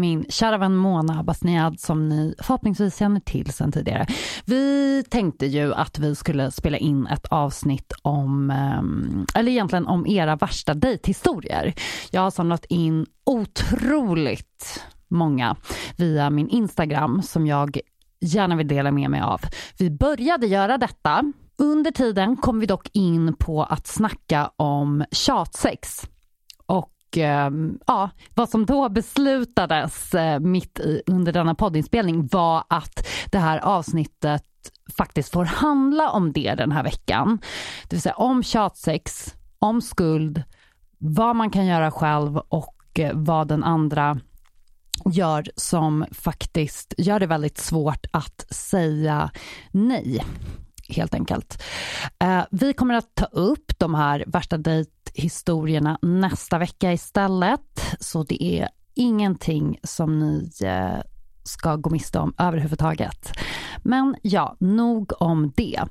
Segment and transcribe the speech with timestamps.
[0.00, 4.06] min kära vän Mona Basniad som ni förhoppningsvis känner till sen tidigare.
[4.44, 10.06] Vi tänkte ju att vi skulle spela in ett avsnitt om, ehm, eller egentligen om
[10.06, 11.74] era värsta dejthistorier.
[12.10, 15.56] Jag har samlat in otroligt många
[15.96, 17.78] via min Instagram som jag
[18.20, 19.40] gärna vill dela med mig av.
[19.78, 26.08] Vi började göra detta under tiden kom vi dock in på att snacka om tjatsex.
[27.16, 33.38] Ehm, ja, vad som då beslutades eh, mitt i, under denna poddinspelning var att det
[33.38, 34.44] här avsnittet
[34.96, 37.38] faktiskt får handla om det den här veckan.
[37.82, 40.42] Det vill säga om tjatsex, om skuld,
[40.98, 44.18] vad man kan göra själv och eh, vad den andra
[45.12, 49.30] gör som faktiskt gör det väldigt svårt att säga
[49.70, 50.24] nej
[50.88, 51.62] helt enkelt.
[52.18, 54.56] Eh, vi kommer att ta upp de här värsta
[55.14, 57.96] historierna nästa vecka istället.
[58.00, 61.00] Så det är ingenting som ni eh,
[61.42, 63.32] ska gå miste om överhuvudtaget.
[63.82, 65.82] Men ja, nog om det.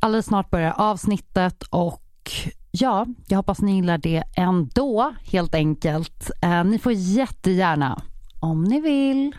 [0.00, 2.30] Alldeles snart börjar avsnittet och
[2.70, 6.30] ja, jag hoppas ni gillar det ändå helt enkelt.
[6.42, 8.02] Eh, ni får jättegärna,
[8.40, 9.36] om ni vill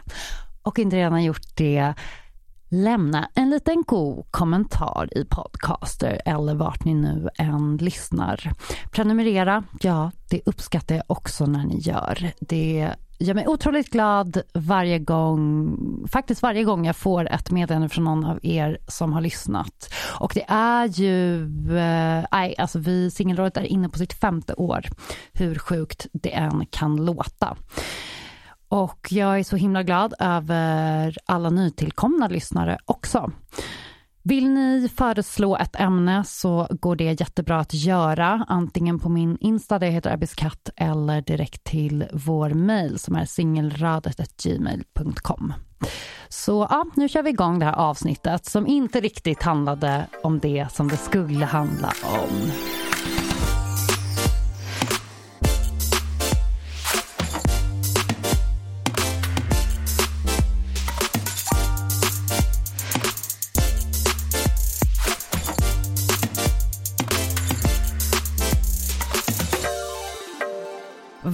[0.63, 1.93] och inte redan gjort det,
[2.69, 8.51] lämna en liten god kommentar i Podcaster eller vart ni nu än lyssnar.
[8.91, 12.31] Prenumerera, ja, det uppskattar jag också när ni gör.
[12.39, 15.77] Det gör mig otroligt glad varje gång,
[16.11, 19.93] faktiskt varje gång jag får ett meddelande från någon av er som har lyssnat.
[20.19, 21.43] Och det är ju,
[21.77, 24.85] eh, alltså vi Singelrådet är inne på sitt femte år,
[25.33, 27.57] hur sjukt det än kan låta.
[28.69, 33.31] Och jag är så himla glad över alla nytillkomna lyssnare också.
[34.23, 39.79] Vill ni föreslå ett ämne så går det jättebra att göra antingen på min Insta
[39.79, 45.53] där jag heter Abiskatt eller direkt till vår mail som är singelradet.gmail.com.
[46.29, 50.67] Så ja, nu kör vi igång det här avsnittet som inte riktigt handlade om det
[50.71, 52.51] som det skulle handla om.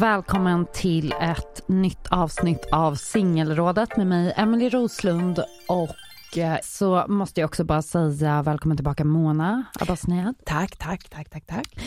[0.05, 7.41] Välkommen till ett nytt avsnitt av Singelrådet med mig Emily Roslund och eh, så måste
[7.41, 10.35] jag också bara säga välkommen tillbaka Mona Abbasniad.
[10.45, 11.79] Tack, tack, tack, tack, tack.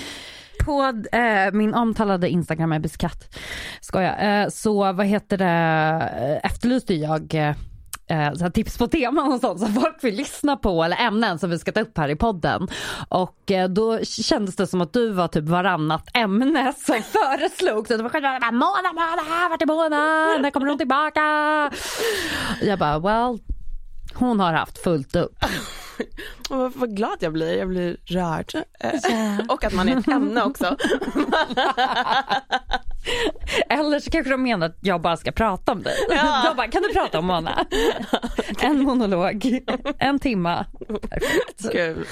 [0.64, 3.38] På eh, min omtalade Instagram är biskatt,
[3.80, 5.48] skoja, eh, så vad heter det,
[6.42, 7.54] eh, efterlyste jag
[8.08, 11.58] eh, tips på teman och sånt som folk vill lyssna på eller ämnen som vi
[11.58, 12.68] ska ta upp här i podden.
[13.08, 17.88] Och eh, då kändes det som att du var typ varannat ämne som föreslogs.
[17.88, 20.38] Det var själva Mona, Mona, vart är Mona?
[20.42, 21.20] När kommer hon tillbaka?
[22.62, 23.38] Jag bara well,
[24.18, 25.44] hon har haft fullt upp.
[26.48, 28.52] vad, vad glad jag blir, jag blir rörd.
[29.10, 29.40] Yeah.
[29.48, 30.64] och att man är ett ämne också.
[33.68, 35.94] Eller så kanske de menar att jag bara ska prata om dig.
[36.10, 36.44] Ja.
[36.48, 37.66] De bara, kan du prata om Mona?
[38.60, 39.60] En monolog,
[39.98, 40.66] en timma.
[40.88, 41.72] Perfekt.
[41.72, 42.04] Kul.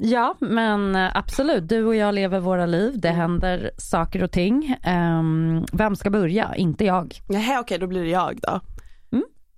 [0.00, 1.68] Ja, men absolut.
[1.68, 2.92] Du och jag lever våra liv.
[3.00, 4.76] Det händer saker och ting.
[4.82, 6.54] Ehm, vem ska börja?
[6.54, 7.20] Inte jag.
[7.28, 8.60] Jaha, okej då blir det jag då.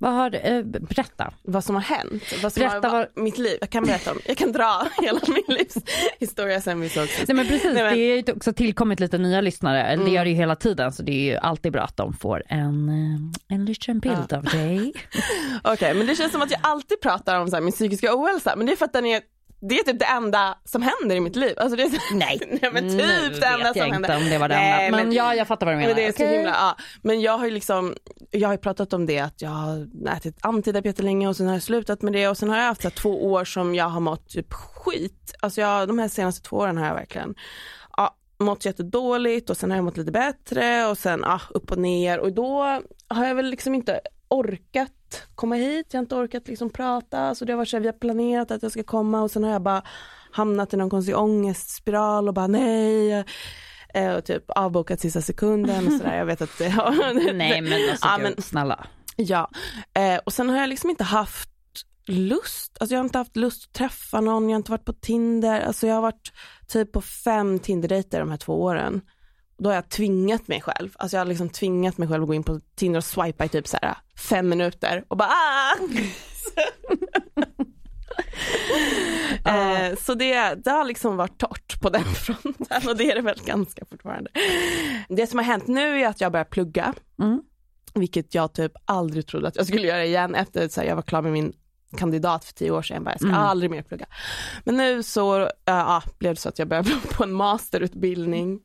[0.03, 1.33] Vad har, eh, berätta.
[1.43, 2.23] Vad som har hänt.
[2.43, 5.21] Vad som Berätta har, vad- Mitt liv, jag kan berätta om, jag kan dra hela
[5.29, 7.29] min livshistoria sen vi såg sist.
[7.29, 9.83] Nej men precis, Nej, men- det är ju också tillkommit lite nya lyssnare.
[9.83, 10.15] Eller Det Mm.
[10.15, 12.89] gör det ju hela tiden så det är ju alltid bra att de får en,
[12.89, 14.93] eh, en liten bild av dig.
[15.65, 18.57] Okej men det känns som att jag alltid pratar om så här, min psykiska ohälsa
[18.57, 19.21] men det är för att den är
[19.69, 21.55] det är typ det enda som händer i mitt liv.
[21.57, 24.17] Alltså det är så, Nej, nej men typ nu det enda som händer.
[24.17, 24.99] om det var det Nej, enda.
[24.99, 25.89] Men, ja, jag fattar vad du menar.
[25.89, 26.37] Men det är så Okej.
[26.37, 26.77] himla, ja.
[27.03, 27.95] Men jag har ju liksom,
[28.31, 31.63] jag har pratat om det att jag har ätit antidepp jättelänge och sen har jag
[31.63, 34.01] slutat med det och sen har jag haft så här, två år som jag har
[34.01, 35.35] mått typ skit.
[35.41, 37.35] Alltså jag, de här senaste två åren har jag verkligen
[37.97, 41.79] ja, mått jättedåligt och sen har jag mått lite bättre och sen ja, upp och
[41.79, 44.93] ner och då har jag väl liksom inte orkat
[45.35, 47.89] komma hit, jag har inte orkat liksom prata så det har varit så här, vi
[47.89, 49.83] har planerat att jag ska komma och sen har jag bara
[50.33, 53.25] hamnat i någon konstig ångestspiral och bara nej
[53.95, 56.17] eh, och typ avbokat sista sekunden och sådär.
[56.17, 57.33] Jag vet att det har...
[57.33, 58.87] Nej men alltså ja, men, snälla.
[59.17, 59.51] ja.
[59.95, 61.49] Eh, och sen har jag liksom inte haft
[62.07, 64.93] lust, alltså jag har inte haft lust att träffa någon, jag har inte varit på
[64.93, 66.33] Tinder, alltså jag har varit
[66.69, 69.01] typ på fem Tinder-dejter de här två åren.
[69.63, 72.35] Då har jag tvingat mig själv, alltså jag har liksom tvingat mig själv att gå
[72.35, 75.77] in på Tinder och swipa i typ så här fem minuter och bara ah!
[79.45, 83.21] Eh, så det, det har liksom varit torrt på den fronten och det är det
[83.21, 84.31] väl ganska fortfarande.
[85.09, 87.43] Det som har hänt nu är att jag börjar plugga, Mm.
[87.95, 91.23] vilket jag typ aldrig trodde att jag skulle göra igen efter att jag var klar
[91.23, 91.53] med min
[91.99, 92.95] kandidat för tio år sedan.
[92.95, 93.41] Jag, bara, jag ska Mm.
[93.41, 94.07] aldrig mer plugga.
[94.65, 98.61] Men nu så ja, blev det så att jag började på en masterutbildning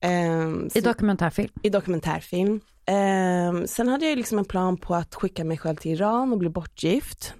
[0.00, 1.52] ehm, I så- dokumentärfilm.
[1.62, 2.60] i dokumentärfilm.
[2.86, 6.38] Ehm, sen hade jag liksom en plan på att skicka mig själv till Iran och
[6.38, 7.34] bli bortgift.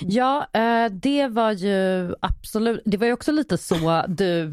[0.00, 4.50] Ja, eh, det var ju absolut, det var ju också lite så du,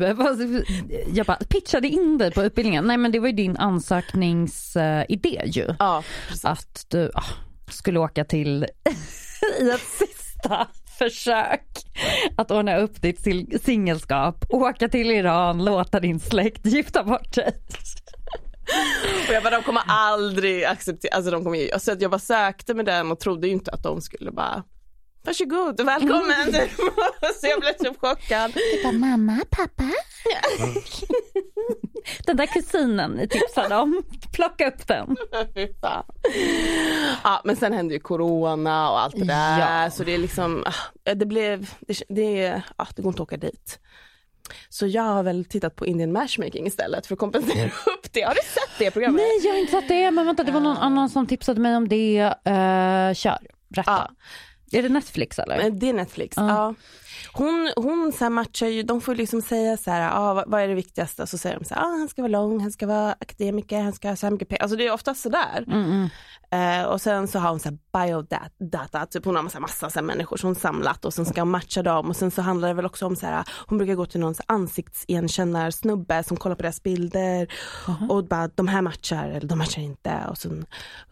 [1.13, 2.85] jag bara pitchade in dig på utbildningen.
[2.85, 5.75] Nej men det var ju din ansökningsidé ju.
[5.79, 6.45] Ja, precis.
[6.45, 7.23] Att du ah,
[7.71, 8.65] skulle åka till,
[9.59, 10.67] i ett sista
[10.97, 11.67] försök
[12.37, 13.19] att ordna upp ditt
[13.63, 17.53] singelskap, åka till Iran, låta din släkt gifta bort dig.
[19.27, 22.73] Och jag bara, de kommer aldrig acceptera, alltså de kommer ju, alltså jag bara sökte
[22.73, 24.63] med den och trodde ju inte att de skulle bara
[25.27, 26.53] Varsågod, välkommen!
[27.41, 28.51] så jag blev typ chockad.
[28.94, 29.83] Mamma, pappa?
[32.25, 34.03] Den där kusinen ni tipsade om,
[34.33, 35.15] plocka upp den.
[37.24, 39.91] Ja men sen hände ju corona och allt det där Ja.
[39.91, 43.38] så det är liksom, ah, det blev, det, det, ah, det går inte att åka
[43.38, 43.80] dit.
[44.69, 48.21] Så jag har väl tittat på Indian matchmaking istället för att kompensera upp det.
[48.21, 49.21] Har du sett det programmet?
[49.21, 51.75] Nej jag har inte sett det men vänta det var någon annan som tipsade mig
[51.75, 52.23] om det.
[52.23, 53.38] Uh, kör,
[53.68, 54.12] berätta.
[54.71, 55.57] Är det Netflix eller?
[55.57, 56.37] Men Det är Netflix.
[56.37, 56.47] Ja.
[56.47, 56.75] Ja.
[57.33, 60.73] Hon, hon så matchar ju, de får liksom säga så här, ah, vad, är det
[60.73, 61.27] viktigaste?
[61.27, 63.93] Så säger de så här, ah, han ska vara lång, han ska vara akademiker, han
[63.93, 64.61] ska ha så här mycket pengar.
[64.61, 65.63] Alltså det är ofta sådär.
[65.67, 66.09] Mm, mm.
[66.51, 70.01] Eh, och sen så har hon så här biodata, typ hon har massa, massa så
[70.01, 72.73] människor som hon samlat och sen ska hon matcha dem och sen så handlar det
[72.73, 76.83] väl också om så här, hon brukar gå till någon ansiktsigenkännare-snubbe som kollar på deras
[76.83, 77.47] bilder
[78.09, 80.65] och bara de här matchar eller de matchar inte och sen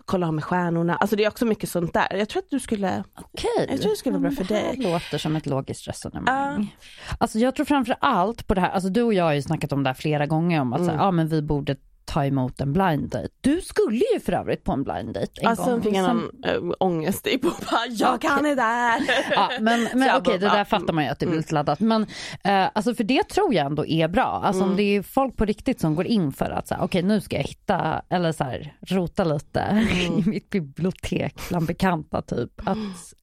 [0.06, 0.96] kollar hon med stjärnorna.
[0.96, 2.08] Alltså det är också mycket sånt där.
[2.16, 3.68] Jag tror att du skulle, Okej.
[3.70, 4.76] jag tror det skulle vara bra för Det dig.
[4.92, 6.75] låter som ett logiskt resonemang.
[7.18, 9.72] Alltså jag tror framför allt på det här, alltså du och jag har ju snackat
[9.72, 10.89] om det här flera gånger om att Mm.
[10.92, 11.75] så här, ja, men vi borde
[12.15, 13.29] ta emot en blind date.
[13.41, 15.81] Du skulle ju för övrigt på en blind date en Alltså gång.
[15.81, 19.01] fick Sen- någon äh, ångest i bara, jag kan det där.
[19.31, 21.45] Ja, men men okej, bara, det där fattar man ju att det blir mm.
[21.50, 21.79] laddat.
[21.79, 22.05] Men
[22.43, 24.41] eh, alltså för det tror jag ändå är bra.
[24.43, 27.22] Alltså om det är folk på riktigt som går in för att så okej nu
[27.22, 29.88] ska jag hitta, eller så här, rota lite
[30.25, 32.62] i mitt bibliotek bland bekanta typ.
[32.65, 32.77] Att,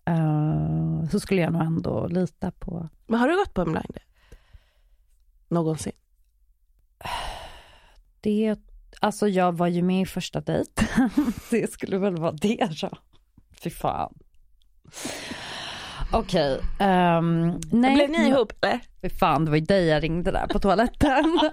[0.04, 2.88] eh, så skulle jag nog ändå lita på.
[3.06, 4.06] Men har du gått på en blind date?
[5.48, 5.92] Någonsin?
[8.20, 8.56] Det,
[9.02, 11.10] alltså jag var ju med i första dejten.
[11.50, 12.90] det skulle väl vara det då.
[13.62, 14.14] Fy fan.
[16.12, 16.60] Okej.
[16.78, 17.94] ehm, nej.
[17.94, 18.80] Blev ni ihop eller?
[19.02, 21.40] Fy fan, det var ju dig jag ringde där på toaletten.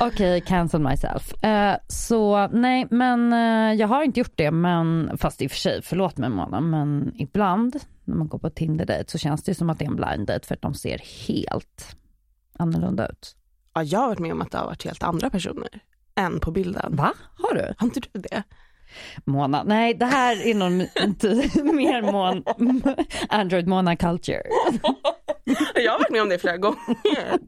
[0.00, 1.44] Okej, cancel myself.
[1.44, 5.58] Eh, så nej, men eh, jag har inte gjort det, men fast i och för
[5.58, 9.54] sig, förlåt mig Mona, men ibland när man går på Tinder date så känns det
[9.54, 11.96] som att det är en blind date för att de ser helt
[12.58, 13.36] annorlunda ut.
[13.74, 15.68] Ja, jag har varit med om att det har varit helt andra personer
[16.16, 16.96] än på bilden.
[16.96, 17.12] Va?
[17.38, 17.74] Har du?
[17.78, 18.42] Har inte du det?
[19.24, 20.78] Mona, nej det här är någon
[21.20, 24.42] ty- mer mon- Android Mona culture.
[25.74, 27.38] Jag har varit med om det flera gånger.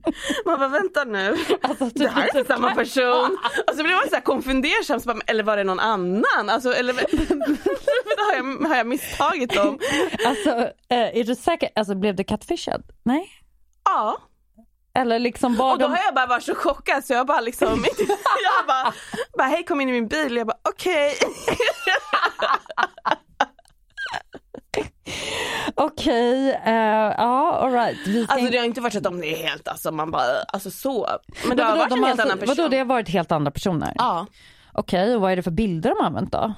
[0.47, 3.39] Man bara vänta nu, Alltså, det här är inte samma person.
[3.69, 6.49] Och så blir man så här konfundersam, så bara, eller var det någon annan?
[6.49, 6.95] Alltså, eller
[8.27, 9.79] har, jag, har jag misstagit dem?
[10.27, 10.51] Alltså,
[10.89, 11.69] eh, är du säker?
[11.75, 12.83] Alltså blev det catfishad?
[13.03, 13.29] Nej?
[13.85, 14.19] Ja.
[14.99, 15.93] Eller liksom var Och då de...
[15.93, 17.69] har jag bara varit så chockad så jag bara liksom,
[18.45, 18.95] jag bara,
[19.39, 21.15] bara hej kom in i min bil jag bara okej.
[25.77, 26.75] Okej, eh,
[27.19, 28.07] ja alright.
[28.07, 30.23] Vi Alltså det har inte varit så att de är helt, alltså man bara,
[30.53, 31.09] alltså så.
[31.49, 32.57] Men det Men har varit de en helt alltså- annan person.
[32.57, 33.93] Vadå det har varit helt andra personer?
[33.99, 34.27] Ja.
[34.73, 36.55] Okej, och vad är det för bilder de har använt då?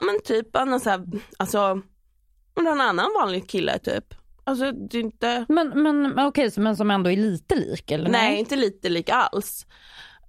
[0.00, 1.04] Men typ någon så här,
[1.36, 1.80] alltså,
[2.60, 4.14] någon annan vanlig kille typ.
[4.48, 8.10] Alltså det är inte, Men, men, okej, men som ändå är lite lik eller?
[8.10, 9.66] nej inte lite lik alls.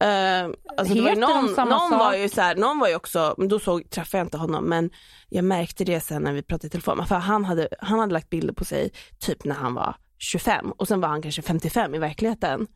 [0.03, 1.99] Uh, alltså det var Heter de någon, samma någon sak?
[1.99, 4.65] var ju så här, någon var ju också, men då såg, träffade jag inte honom
[4.65, 4.89] men
[5.29, 7.05] jag märkte det sen när vi pratade i telefon.
[7.07, 10.87] För han hade, han hade lagt bilder på sig typ när han var 25 och
[10.87, 12.67] sen var han kanske 55 i verkligheten.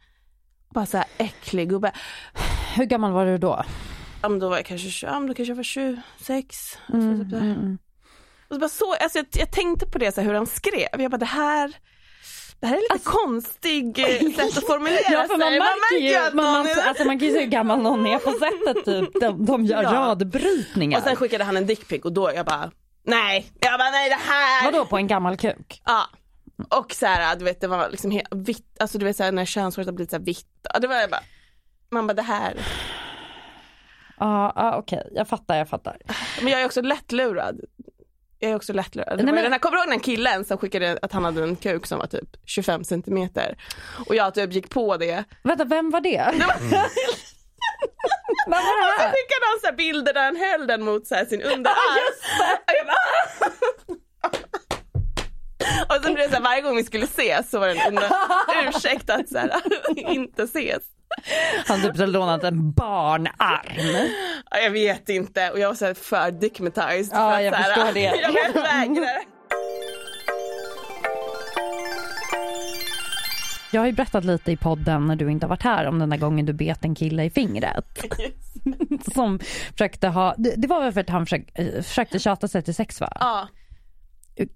[0.70, 1.92] Bara så här äcklig gubbe.
[2.76, 3.64] Hur gammal var du då?
[4.22, 6.78] Ja, men då var jag kanske, 20 ja, då kanske jag var 26.
[6.94, 7.80] Mm, Alltså, typ.
[8.54, 10.88] Och så bara så, alltså jag, jag tänkte på det så här, hur han skrev.
[11.02, 11.74] Jag bara det här,
[12.60, 14.06] det här är lite konstig eh,
[14.36, 15.60] sätt att formulera Alltså- Ja för man sig.
[15.60, 18.32] märker ju, man, man, är- alltså man kan ju se hur gammal någon är på
[18.32, 19.22] sättet typ.
[19.22, 19.92] De, de gör Ja.
[19.94, 20.98] radbrytningar.
[21.00, 22.72] Och sen skickade han en dickpic och då jag bara
[23.06, 24.72] nej, jag bara nej det här.
[24.72, 25.82] Vadå på en gammal kuk?
[25.86, 26.04] Ja.
[26.70, 29.32] Och så här, du vet det var liksom helt vitt, alltså du vet så här,
[29.32, 30.48] när könshåret har blivit så här vitt.
[30.74, 31.24] Ja, det var jag bara,
[31.92, 32.54] man bara det här.
[34.20, 35.98] Ja, ja okej, jag fattar, jag fattar.
[36.42, 37.60] Men jag är också lättlurad.
[38.44, 39.18] Jag är också lättlurad.
[39.18, 41.44] Det Nej, men- den här, kommer du ihåg den killen som skickade att han hade
[41.44, 43.58] en kuk som var typ 25 centimeter?
[44.08, 45.24] Och jag typ gick på det.
[45.44, 46.32] Vänta, vem var det?
[46.32, 46.54] Vad var
[48.46, 51.76] Och det så skickade han så bilder där han höll den mot så sin underarm.
[55.90, 57.80] Och Och sen blev det så här, varje gång vi skulle ses så var det
[57.80, 58.00] en
[58.68, 59.52] ursäkt att så här,
[59.98, 60.84] inte ses.
[61.68, 64.10] Han typ så lånat en barnarm.
[64.52, 67.10] Ja, Jag vet inte och jag var så här för dickmatized.
[67.18, 68.22] Ja, för att jag här, förstår det.
[68.22, 69.20] Jag vägrade.
[73.72, 76.10] Jag har ju berättat lite i podden när du inte har varit här om den
[76.10, 78.06] där gången du bet en kille i fingret.
[79.14, 79.40] Som
[79.72, 82.76] försökte ha, det, det var väl för att han försökte, eh, försökte tjata sig till
[82.76, 83.14] sex va?
[83.20, 83.48] Ja.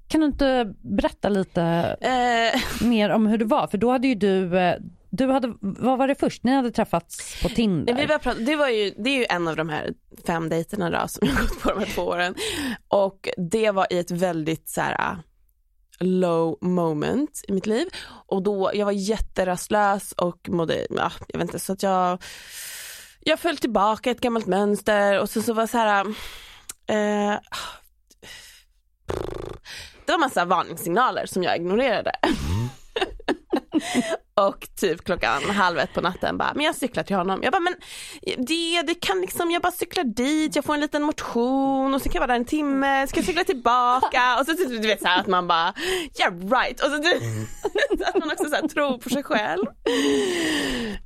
[0.08, 1.62] Kan du inte berätta lite
[2.02, 3.68] Eh, mer om hur det var?
[3.68, 4.76] För då hade ju du, eh,
[5.18, 6.44] du hade, vad var det först?
[6.44, 7.94] Ni hade träffats på Tinder?
[7.94, 9.94] vi började prata, det, var ju, det är ju en av de här
[10.28, 12.36] fem dejterna då, som jag gått på de här två åren.
[12.88, 15.18] Och det var i ett väldigt så här,
[16.00, 17.88] low moment i mitt liv.
[18.26, 22.24] Och då, jag var jätterastlös och mådde, ja, jag vet inte, så att jag,
[23.20, 26.06] jag föll tillbaka i ett gammalt mönster och så, så var så här,
[26.88, 27.40] eh,
[30.06, 32.12] det var massa varningssignaler som jag ignorerade.
[34.36, 37.44] och typ klockan halv ett på natten bara, men jag cyklar till honom.
[37.44, 37.76] Jag bara, men
[38.38, 42.10] det, det kan liksom, jag bara cyklar dit, jag får en liten motion och så
[42.10, 45.02] kan jag vara där en timme, ska jag cykla tillbaka och så typ, du vet
[45.02, 45.74] så här att man bara,
[46.20, 46.80] yeah right.
[46.84, 46.98] Och så
[47.98, 49.66] du, att man också så här, tror på sig själv.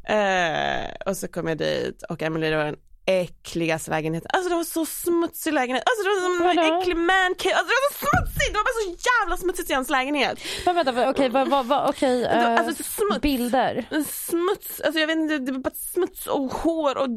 [0.08, 4.30] Eh, och så kom jag dit och Emelie det var den äckligaste lägenheten.
[4.34, 5.84] Alltså det var så smutsig lägenhet.
[5.86, 6.82] Alltså det var som en Vadå?
[6.82, 7.56] äcklig man cave.
[7.56, 8.54] Alltså det var så smutsigt.
[8.54, 10.40] Det var bara så jävla smutsigt i hans lägenhet.
[10.66, 13.22] Men vänta, okej, vad, vad, vad, okej, var eh, alltså smuts.
[13.22, 13.86] bilder.
[14.08, 17.08] Smuts, alltså jag vet inte, det var bara smuts och hår och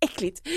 [0.00, 0.48] äckligt.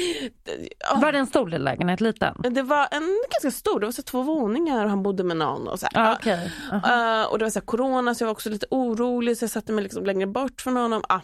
[0.96, 2.36] Var det en stor lägenhet, liten?
[2.50, 5.68] Det var en ganska stor, det var så två våningar och han bodde med någon
[5.68, 6.04] och så här.
[6.06, 6.52] Ja, okej.
[6.72, 9.72] Eh, och det var så corona så jag var också lite orolig så jag satte
[9.72, 11.04] mig liksom längre bort från honom.
[11.10, 11.20] Ah.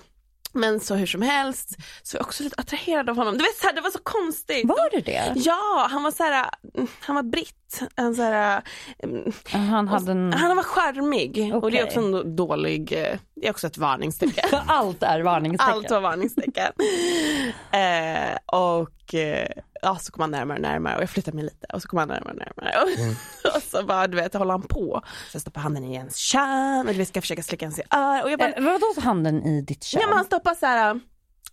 [0.53, 1.69] Men så hur som helst
[2.03, 3.37] så var jag också lite attraherad av honom.
[3.37, 4.67] Du vet så här, det var så konstigt.
[4.67, 5.33] Var det det?
[5.35, 6.49] Ja, han var så här,
[6.99, 7.81] han var britt.
[7.95, 8.61] En så här,
[9.03, 10.33] mm, Han hade en...
[10.33, 14.59] Han var charmig och det är också en dålig, eh, det är också ett varningstecken.
[14.67, 15.73] Allt är varningstecken.
[15.73, 16.71] Allt var varningstecken.
[17.71, 19.49] eh, och eh,
[19.83, 21.99] ja, så kom han närmare och närmare och jag flyttade mig lite och så kom
[21.99, 22.73] han närmare och närmare.
[22.83, 25.01] Och, och så bara du vet, håller han på.
[25.31, 28.23] Så jag stoppar handen i ens kön och vet, ska försöka slicka hans i örat.
[28.23, 30.01] Och jag bara, Eh, vadå handen i ditt kön?
[30.01, 30.99] ja, men han stoppar så här.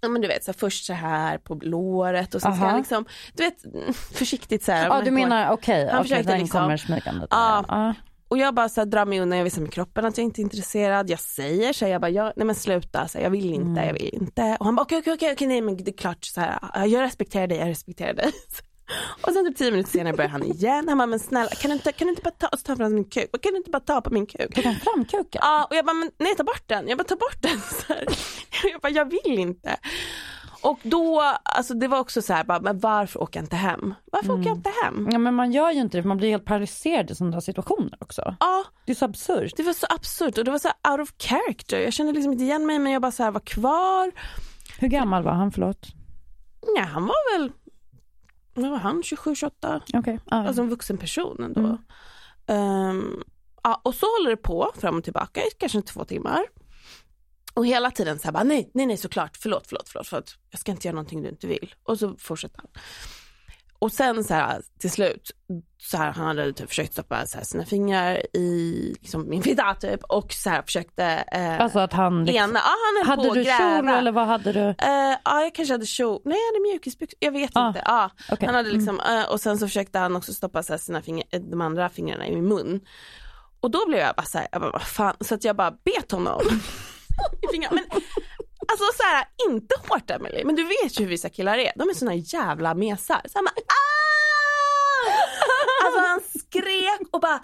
[0.03, 2.79] Ja men du vet så här, först så här på låret och sen ska han
[2.79, 4.85] liksom, du vet mm, försiktigt så här.
[4.85, 7.27] Ja men du menar okej, Han okej försökte den liksom- kommer smygande.
[7.31, 7.65] Ja.
[7.69, 7.95] Ja.
[8.31, 10.41] Och jag bara så här, drar mig undan, jag visar med kroppen att jag inte
[10.41, 11.11] är intresserad.
[11.11, 13.81] Jag säger så här, jag bara, jag, nej men sluta, så här, jag vill inte,
[13.81, 14.57] jag vill inte.
[14.61, 16.87] Och han bara, okej okej okej, okej, nej men det är klart, så här, ja,
[16.87, 18.33] jag respekterar dig, jag respekterar dig.
[19.23, 20.89] Och sen typ tio minuter senare börjar han igen.
[20.89, 23.05] Han bara, men snälla kan du inte, kan du inte bara ta, ta fram min
[23.05, 23.43] kuk?
[23.43, 24.55] Kan du inte bara ta på min kuk?
[24.55, 25.41] Tog han fram kuken?
[25.43, 27.61] Ja, och jag bara, men nej ta bort den, jag bara ta bort den.
[27.87, 28.05] Så här.
[28.73, 29.77] Jag bara, jag vill inte.
[30.63, 33.95] Och då, alltså det var också så här, bara, men varför åker jag inte hem?
[34.13, 35.09] Varför åker jag inte hem?
[35.13, 37.95] Ja men man gör ju inte det för man blir helt paralyserad i sådana situationer
[38.01, 38.37] också.
[38.41, 39.53] Ja, Det är så absurt.
[39.57, 41.81] det var så absurt och det var så out of character.
[41.81, 44.11] Jag kände liksom inte igen mig men jag bara så här var kvar.
[44.79, 45.87] Hur gammal var han, förlåt?
[46.77, 47.53] Ja, han var väl,
[48.55, 49.81] vad var han, 27, 28?
[49.95, 50.19] Okej.
[50.31, 50.37] ja.
[50.47, 51.61] Alltså en vuxen person ändå.
[51.61, 51.79] Mm.
[52.47, 53.23] Ehm,
[53.63, 56.41] ja, och så håller det på fram och tillbaka i kanske två timmar.
[57.61, 60.35] Och hela tiden så här bara, nej, nej, nej såklart, förlåt, förlåt, förlåt, förlåt.
[60.51, 61.75] jag ska inte göra någonting du inte vill.
[61.83, 62.67] Och så fortsätter han.
[63.79, 65.31] Och sen så här till slut,
[65.79, 69.75] så här, han hade typ försökt stoppa så här, sina fingrar i liksom, min fitta
[69.75, 72.75] typ och så här försökte eh, Alltså att han liksom, ena, ja
[73.07, 74.61] han på Hade att du kjol eller vad hade du?
[74.61, 77.83] Eh, ja jag kanske hade kjol, nej jag hade mjukisbyxor, jag vet Ah, inte.
[77.85, 78.11] Ja.
[78.33, 78.47] okej.
[78.47, 81.25] Han hade liksom, eh, och sen så försökte han också stoppa så här, sina finger,
[81.31, 82.81] eh, de andra fingrarna i min mun.
[83.61, 86.41] Och då blev jag bara såhär, jag bara, fan, så att jag bara bet honom
[87.43, 87.81] i fingrarna.
[87.91, 88.01] Men
[88.69, 91.89] alltså så här, inte hårt Emily, men du vet ju hur vissa killar är, de
[91.89, 93.23] är såna jävla mesar.
[93.29, 93.91] Så bara, ah!
[95.85, 97.41] Alltså han skrek och bara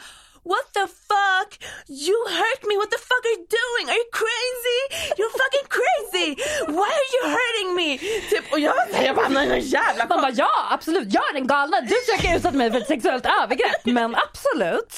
[0.47, 1.51] What the fuck?
[1.89, 3.85] You hurt me, what the fuck are you doing?
[3.91, 4.81] Are you crazy?
[5.19, 6.29] You're fucking crazy!
[6.71, 7.99] Why are you hurting me?
[8.31, 11.29] Typ, och jag var såhär, jag bara, nej nej jävla Man bara ja absolut, jag
[11.29, 11.81] är den galna.
[11.81, 14.91] Du försöker utsätta mig för ett sexuellt övergrepp men absolut.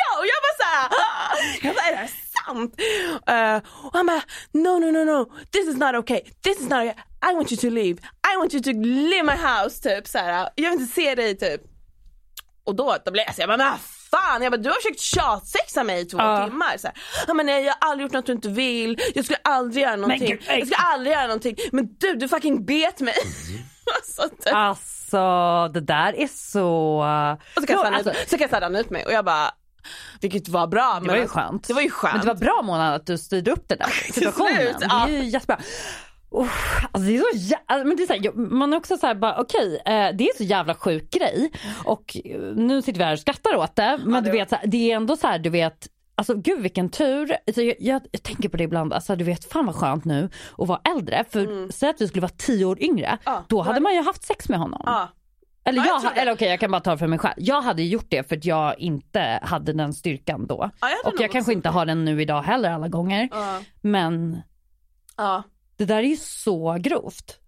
[0.00, 1.36] Ja och jag bara såhär, ah!
[1.62, 2.10] jag bara är det här
[2.46, 2.74] sant?
[3.26, 4.22] Eh, och han bara
[4.52, 6.94] no no no no this is not okay, this is not okay.
[7.30, 7.98] I want you to leave,
[8.34, 11.60] I want you to leave my house typ såhär, jag vill inte se dig typ.
[12.64, 13.78] Och då, då blev jag såhär, men
[14.10, 16.46] fan, jag bara, du har försökt tjatsexa mig i två Ja.
[16.46, 16.76] timmar.
[16.78, 16.88] Så
[17.26, 19.96] här, men nej, jag har aldrig gjort något du inte vill, jag skulle aldrig göra
[19.96, 20.58] någonting, nej.
[20.58, 23.14] jag skulle aldrig göra någonting, men du, du fucking bet mig.
[24.04, 24.54] så, typ.
[24.54, 26.98] Alltså det där är så...
[27.56, 29.50] Och så kastade, han alltså, ut, så kastade han ut mig och jag bara,
[30.20, 31.00] vilket var bra.
[31.02, 31.68] det var ju skönt.
[31.68, 32.14] Det var ju skönt.
[32.14, 34.54] Men det var bra Mona att du styrde upp den där situationen.
[34.56, 35.08] slut, det ja.
[35.08, 35.58] är ju jättebra.
[36.30, 36.48] Oh,
[36.92, 39.14] alltså det är så jä- men det är så här, man är också så här
[39.14, 41.50] bara okej eh, det är så jävla sjuk grej
[41.84, 44.56] och eh, nu sitter vi här och skrattar åt det men det du vet så
[44.56, 47.36] här, det är ändå så här du vet Alltså gud vilken tur.
[47.46, 50.30] Alltså, jag, jag, jag tänker på det ibland, alltså, du vet fan vad skönt nu
[50.58, 51.24] att vara äldre.
[51.30, 53.18] För säg att vi skulle vara tio år yngre, Mm.
[53.24, 54.82] Ja, då hade- man ju haft sex med honom.
[54.86, 55.08] Ja.
[55.64, 57.34] Eller, Ja, jag jag, eller okej jag kan bara ta det för mig själv.
[57.36, 60.70] Jag hade gjort det för att jag inte hade den styrkan då.
[60.80, 63.28] Ja, jag och jag kanske inte har den nu idag heller alla gånger.
[63.32, 63.60] Ja.
[63.80, 64.42] Men
[65.76, 67.38] det där är ju så grovt.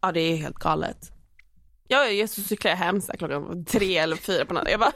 [0.00, 1.10] ja, det är helt galet.
[1.88, 4.70] Jag, jag cyklar hem så klockan tre eller fyra på natten.
[4.70, 4.92] Jag bara,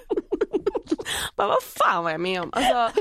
[1.36, 2.50] bara, vad fan var jag med om?
[2.52, 3.00] Alltså,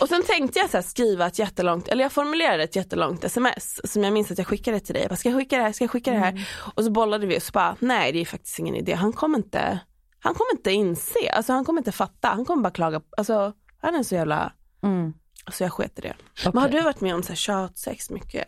[0.00, 3.92] och sen tänkte jag så här, skriva ett jättelångt, eller jag formulerade ett jättelångt sms
[3.92, 5.02] som jag minns att jag skickade till dig.
[5.02, 6.48] Jag bara, ska jag skicka det här, ska jag skicka det här?
[6.74, 8.92] Och så bollade vi och så bara, nej det är faktiskt ingen idé.
[8.94, 9.78] Han kommer inte,
[10.20, 13.00] han kommer inte inse, alltså han kommer inte fatta, han kommer bara klaga.
[13.16, 15.12] Alltså han är så jävla, Mm.
[15.44, 16.14] alltså jag sket i det.
[16.32, 16.50] Okej.
[16.54, 18.46] Men har du varit med om så här tjatsex mycket?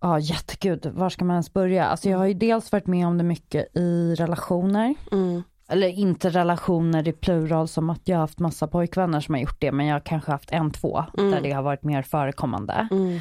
[0.00, 1.86] Ja jättegud, var ska man ens börja?
[1.86, 4.94] Alltså jag har ju dels varit med om det mycket i relationer.
[5.12, 5.42] Mm.
[5.68, 9.60] Eller inte relationer i plural som att jag har haft massa pojkvänner som har gjort
[9.60, 12.88] det men jag har kanske haft en, två där det har varit mer förekommande.
[12.90, 13.20] Mm.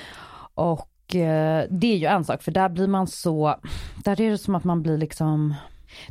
[0.54, 3.56] Och eh, det är ju en sak för där blir man så,
[4.04, 5.56] där är det som att man blir liksom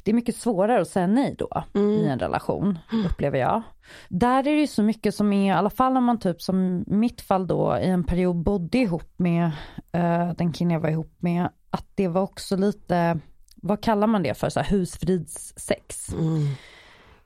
[0.05, 3.63] det är mycket svårare att säga nej då i en relation, upplever jag.
[4.09, 6.85] Där är det ju så mycket som är, i alla fall om man typ som
[6.87, 9.45] mitt fall då i en period bodde ihop med
[9.93, 13.19] eh, den killen jag var ihop med, att det var också lite,
[13.65, 16.09] vad kallar man det för, så här, husfridssex.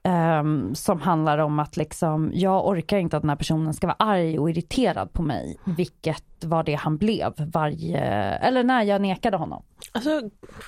[0.03, 3.97] Ehm, som handlar om att liksom, jag orkar inte att den här personen ska vara
[3.99, 8.01] arg och irriterad på mig, vilket var det han blev varje,
[8.35, 9.63] eller när jag nekade honom.
[9.93, 10.11] Alltså,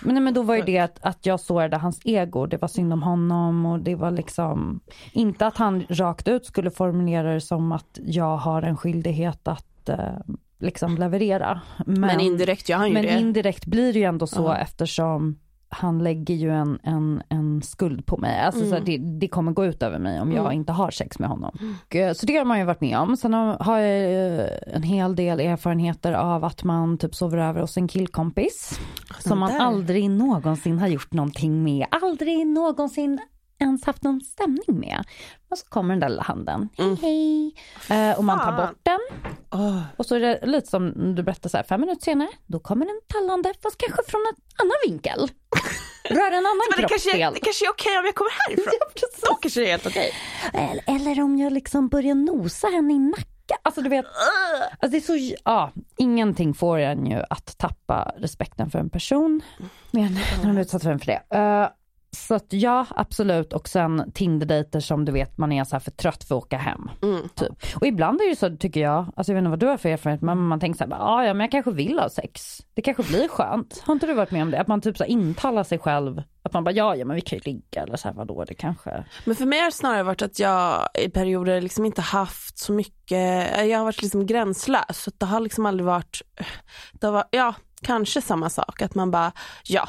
[0.03, 2.69] Men, nej, men då var ju det att, att jag sårade hans ego, det var
[2.69, 4.81] synd om honom och det var liksom,
[5.13, 9.89] inte att han rakt ut skulle formulera det som att jag har en skyldighet att
[9.89, 9.99] eh,
[10.59, 11.61] liksom leverera.
[11.87, 13.19] Men, men, indirekt gör han ju men det.
[13.19, 14.57] indirekt blir det ju ändå så Ja.
[14.57, 15.39] eftersom
[15.73, 18.41] han lägger ju en, en, en skuld på mig.
[18.41, 21.19] Alltså så att det, det kommer gå ut över mig om jag inte har sex
[21.19, 21.59] med honom.
[21.87, 23.17] Och, eh, så det har man ju varit med om.
[23.17, 27.77] Sen har, jag eh, en hel del erfarenheter av att man typ sover över hos
[27.77, 28.81] en killkompis.
[29.19, 31.87] Som man aldrig någonsin har gjort någonting med.
[31.91, 33.21] Aldrig någonsin
[33.61, 35.05] ens haft någon stämning med.
[35.51, 36.69] Och så kommer den där lilla handen.
[36.79, 37.55] Hej hej.
[38.11, 38.99] Eh, och man tar bort den.
[39.51, 42.61] Åh, Och så är det lite som du berättade så här, fem minuter senare, då
[42.61, 45.29] kommer den tallande fast kanske från en annan vinkel.
[46.11, 47.35] Rör en annan Men det kanske, kroppsdel.
[47.35, 48.73] det kanske är okej om jag kommer härifrån.
[48.81, 49.21] Ja, precis.
[49.29, 50.13] Då kanske det är helt okej.
[50.53, 53.27] Eller, eller om jag liksom börjar nosa henne i nacken.
[53.63, 54.07] Alltså du vet,
[54.81, 59.41] alltså det är så, ja, ingenting får en ju att tappa respekten för en person.
[59.91, 61.37] Men när de är utsatt för en för det.
[61.37, 61.69] Eh,
[62.13, 63.53] Så att ja, absolut.
[63.53, 66.91] Och sen Tinder-dejter som du vet man är så för trött för att åka hem.
[67.03, 67.29] Mm.
[67.35, 67.53] Typ.
[67.77, 69.77] Och ibland är det ju så tycker jag, alltså jag vet inte vad du har
[69.77, 72.61] för erfarenhet, men man tänker så här, ah, ja men jag kanske vill ha sex.
[72.75, 73.83] Det kanske blir skönt.
[73.87, 74.61] Har inte du varit med om det?
[74.61, 77.39] Att man typ så intalar sig själv, att man bara ja, ja men vi kan
[77.39, 79.05] ju ligga eller så här, vadå det kanske.
[79.25, 82.73] Men för mig har det snarare varit att jag i perioder liksom inte haft så
[82.73, 85.03] mycket, jag har varit liksom gränslös.
[85.03, 86.23] Så det har liksom aldrig varit,
[86.93, 89.33] det har varit, ja kanske samma sak, att man bara
[89.65, 89.89] ja,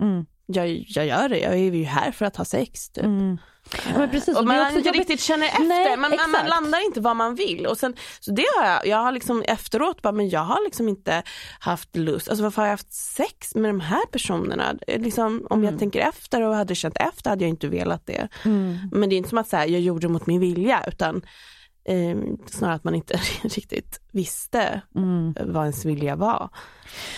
[0.00, 0.26] Mm.
[0.46, 2.88] Jag, jag gör det, jag är ju här för att ha sex.
[2.90, 3.04] Typ.
[3.04, 3.38] Mm.
[3.72, 6.48] Ja, men precis, och man inte jobbigt- riktigt känner efter, Nej, man, man, man exakt.
[6.48, 7.66] landar inte vad man vill.
[7.66, 10.88] Och sen, så det har jag, jag har liksom efteråt bara, men jag har liksom
[10.88, 11.22] inte
[11.60, 14.74] haft lust, alltså varför har jag haft sex med de här personerna?
[14.86, 18.28] Liksom, om jag tänker efter och hade känt efter hade jag inte velat det.
[18.44, 18.76] Mm.
[18.92, 21.22] Men det är inte som att så här, jag gjorde det mot min vilja utan
[21.88, 25.34] eh, snarare att man inte riktigt visste Mm.
[25.40, 26.48] vad ens vilja var.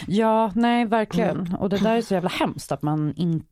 [0.07, 1.41] Ja, nej verkligen.
[1.41, 1.55] Mm.
[1.55, 3.47] Och det där är så jävla hemskt att man inte,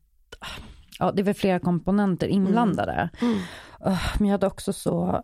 [0.99, 3.09] ja det är väl flera komponenter inblandade.
[3.21, 3.33] Mm.
[3.87, 5.23] Uh, Men jag hade också så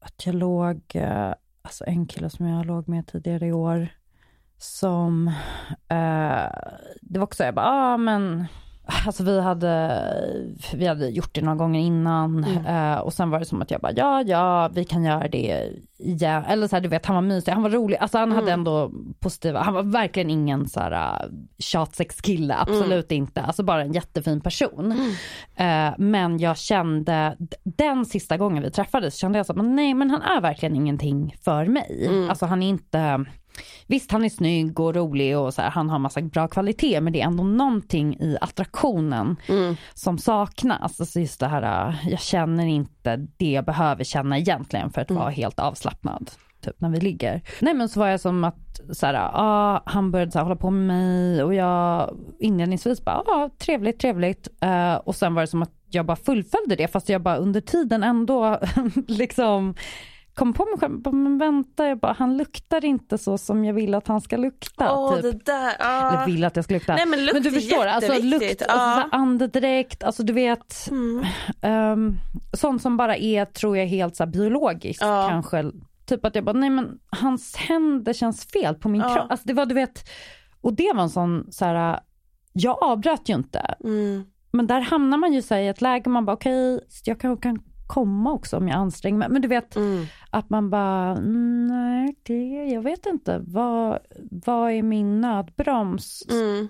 [0.00, 3.88] att jag låg, eh, alltså en kille som jag låg med tidigare i år,
[4.58, 5.28] som,
[5.88, 6.50] eh,
[7.00, 8.46] det var också, jag bara, ja ah, men,
[9.06, 10.02] alltså vi hade,
[10.74, 13.80] vi hade gjort det några gånger innan eh, och sen var det som att jag
[13.80, 17.22] bara, ja ja vi kan göra det igen, eller så här, du vet han var
[17.22, 21.24] mysig, han var rolig, alltså han hade ändå positiva, han var verkligen ingen så här
[21.24, 24.92] uh, tjatsexkille, absolut inte, alltså bara en jättefin person.
[25.56, 30.10] Eh, men jag kände, den sista gången vi träffades kände jag så att nej men
[30.10, 32.10] han är verkligen ingenting för mig.
[32.28, 33.24] Alltså han är inte,
[33.86, 37.12] visst han är snygg och rolig och så här, han har massa bra kvalitet men
[37.12, 39.36] det är ändå någonting i attraktionen
[39.94, 41.00] som saknas.
[41.00, 45.10] Alltså just det här, äh, jag känner inte det jag behöver känna egentligen för att
[45.10, 46.30] vara helt avslappnad.
[46.64, 47.42] Typ när vi ligger.
[47.60, 50.56] Nej men så var jag som att så här, ah, han började så här, hålla
[50.56, 54.48] på med mig och jag inledningsvis bara, ah, trevligt, trevligt.
[54.60, 57.60] Eh, och sen var det som att jag bara fullföljde det fast jag bara under
[57.60, 58.60] tiden ändå
[59.08, 59.74] liksom
[60.34, 63.94] kom på mig själv, men vänta, jag bara, han luktar inte så som jag vill
[63.94, 64.96] att han ska lukta.
[64.98, 65.22] Åh typ.
[65.22, 66.12] det där, ah.
[66.12, 66.94] Eller vill att jag ska lukta.
[66.94, 68.74] Nej, men lukt du är förstår, alltså lukt, alltså, Ja.
[68.76, 70.88] så här andedräkt, alltså du vet.
[70.90, 71.24] Mm.
[71.62, 72.14] ehm,
[72.52, 75.26] sånt som bara är, tror jag, helt så här, biologiskt Ja.
[75.30, 75.64] kanske.
[76.06, 79.14] Typ att jag bara, nej men hans händer känns fel på min Ja.
[79.14, 79.30] kropp.
[79.30, 80.08] Alltså det var, du vet,
[80.60, 82.00] och det var en sån, så här,
[82.52, 83.74] jag avbröt ju inte.
[83.84, 84.24] Mm.
[84.52, 87.58] Men där hamnar man ju så i ett läge man bara, okej, jag kanske kan
[87.94, 89.28] komma också om jag anstränger mig.
[89.28, 90.06] Men du vet, Mm.
[90.30, 93.98] att man bara, "Mm, nej, det, jag vet inte, vad,
[94.30, 96.68] vad är min nödbroms Mm.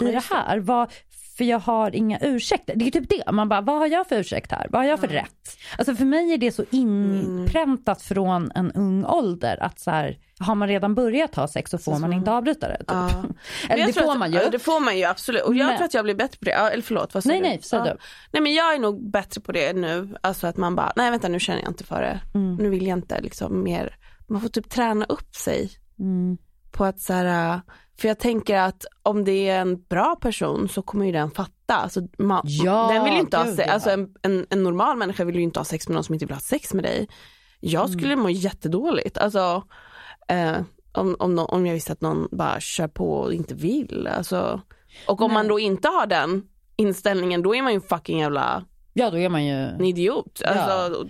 [0.00, 0.58] i det här?
[0.58, 0.92] Vad,
[1.36, 2.76] för jag har inga ursäkter.
[2.76, 4.66] Det är typ det, man bara, vad har jag för ursäkt här?
[4.70, 5.56] Vad har jag för rätt?
[5.78, 10.54] Alltså för mig är det så inpräntat från en ung ålder att så här, har
[10.54, 12.78] man redan börjat ha sex så får man inte avbryta det.
[12.78, 12.86] Typ.
[12.88, 13.10] Ja.
[13.68, 14.38] Eller det får att, man ju.
[14.52, 15.42] Det får man ju absolut.
[15.42, 16.50] Och jag Men- tror att jag blir bättre på det.
[16.52, 17.46] Eller förlåt, vad sa Nej, du?
[17.46, 17.84] nej, säg ja.
[17.84, 17.96] du.
[18.32, 20.16] Nej men jag är nog bättre på det nu.
[20.20, 22.20] Alltså att man bara, nej vänta nu känner jag inte för det.
[22.34, 22.54] Mm.
[22.56, 23.96] Nu vill jag inte liksom mer.
[24.28, 26.36] Man får typ träna upp sig Mm.
[26.72, 27.60] på att så här,
[28.00, 31.74] för jag tänker att om det är en bra person så kommer ju den fatta.
[31.74, 33.72] Alltså, man, Ja, den vill ju inte ha sex, ja.
[33.72, 36.26] alltså en, en, en normal människa vill ju inte ha sex med någon som inte
[36.26, 37.08] vill ha sex med dig.
[37.60, 37.98] Jag Mm.
[37.98, 39.18] skulle må jättedåligt.
[39.18, 39.62] Alltså,
[40.28, 40.56] eh,
[40.92, 44.08] om, om, om jag visste att någon bara kör på och inte vill.
[44.16, 44.60] Alltså,
[45.06, 46.42] och om man då inte har den
[46.76, 48.64] inställningen då är man ju en fucking jävla
[48.96, 50.42] Ja, då är man ju, en idiot.
[50.46, 51.06] Alltså, och-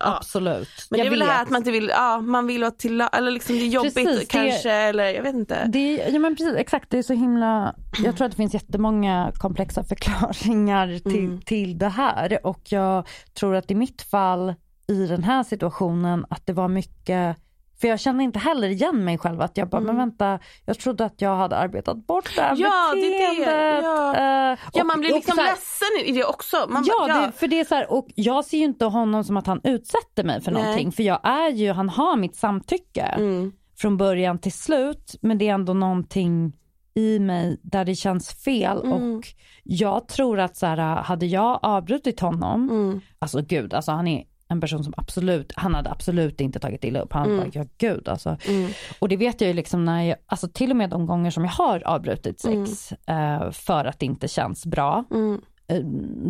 [0.00, 0.16] ja.
[0.16, 0.68] absolut.
[0.90, 2.70] Men det Jag är väl det här att man inte vill, ja man vill vara
[2.70, 5.64] till, eller liksom det är jobbigt Precis, det- kanske eller jag vet inte.
[5.66, 7.74] Det, ja men precis, exakt det är så himla,
[8.04, 11.40] jag tror att det finns jättemånga komplexa förklaringar till, Mm.
[11.42, 14.54] till det här och jag tror att i mitt fall
[14.88, 17.36] i den här situationen att det var mycket
[17.80, 21.04] för jag känner inte heller igen mig själv att jag bara, men vänta, jag trodde
[21.04, 22.62] att jag hade arbetat bort det här Mm.
[22.62, 23.40] Ja, det är det.
[23.40, 23.84] beteendet.
[23.84, 24.16] Ja.
[24.52, 26.56] Eh, Ja och- man blir liksom här- ledsen i det också.
[26.68, 29.24] Man, Ja, bara, Det, för det är så här, och jag ser ju inte honom
[29.24, 30.62] som att han utsätter mig för Nej.
[30.62, 33.52] någonting för jag är ju, han har mitt samtycke Mm.
[33.78, 36.52] från början till slut men det är ändå någonting
[36.94, 38.92] i mig där det känns fel Mm.
[39.16, 39.24] och
[39.62, 43.00] jag tror att så här, hade jag avbrutit honom, Mm.
[43.18, 47.00] alltså gud, alltså han är en person som absolut, han hade absolut inte tagit illa
[47.00, 47.12] upp.
[47.12, 48.36] Han bara, ja gud alltså.
[48.48, 48.70] Mm.
[48.98, 51.44] Och det vet jag ju liksom när jag, alltså till och med de gånger som
[51.44, 55.40] jag har avbrutit sex eh, för att det inte känns bra, Mm.
[55.66, 55.80] eh,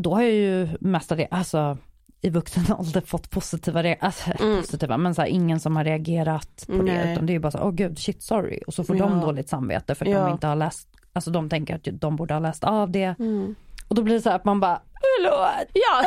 [0.02, 1.78] då har jag ju mestadels, alltså
[2.20, 6.72] i vuxen ålder fått positiva, alltså, positiva men så här, ingen som har reagerat på
[6.72, 7.12] det Nej.
[7.12, 9.06] utan det är ju bara så, åh gud shit sorry och så får Ja.
[9.06, 10.24] de dåligt samvete för att Ja.
[10.24, 13.54] de inte har läst, alltså de tänker att de borde ha läst av det Mm.
[13.88, 15.70] Och då blir det så här att man bara, förlåt.
[15.72, 16.04] Ja.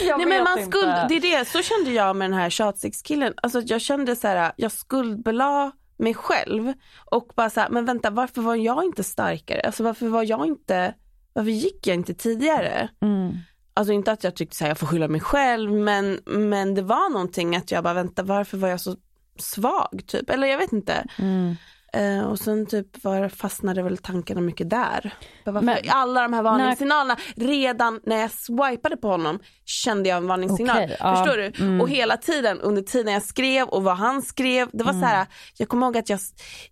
[0.16, 0.70] Nej men man inte.
[0.70, 3.34] skuld, det är det, så kände jag med den här tjatsexkillen.
[3.42, 6.72] Alltså jag kände så här, jag skuldbelade mig själv
[7.04, 9.60] och bara så här, men vänta varför var jag inte starkare?
[9.60, 10.94] Alltså varför var jag inte
[11.32, 12.88] varför gick jag inte tidigare?
[13.00, 13.32] Mm.
[13.74, 16.82] Alltså inte att jag tyckte så här, jag får skylla mig själv men, men det
[16.82, 18.96] var någonting att jag bara vänta varför var jag så
[19.38, 21.06] svag typ eller jag vet inte.
[21.18, 21.56] Mm.
[21.92, 25.14] Eh, och sen typ var, fastnade väl tankarna mycket där.
[25.44, 30.90] Men- alla de här varningssignalerna, redan när jag swipade på honom kände jag en varningssignal.
[31.00, 31.64] Ja, Förstår du?
[31.64, 31.80] mm.
[31.80, 35.26] Och hela tiden under tiden jag skrev och vad han skrev, det var så här,
[35.56, 36.20] jag kommer ihåg att jag,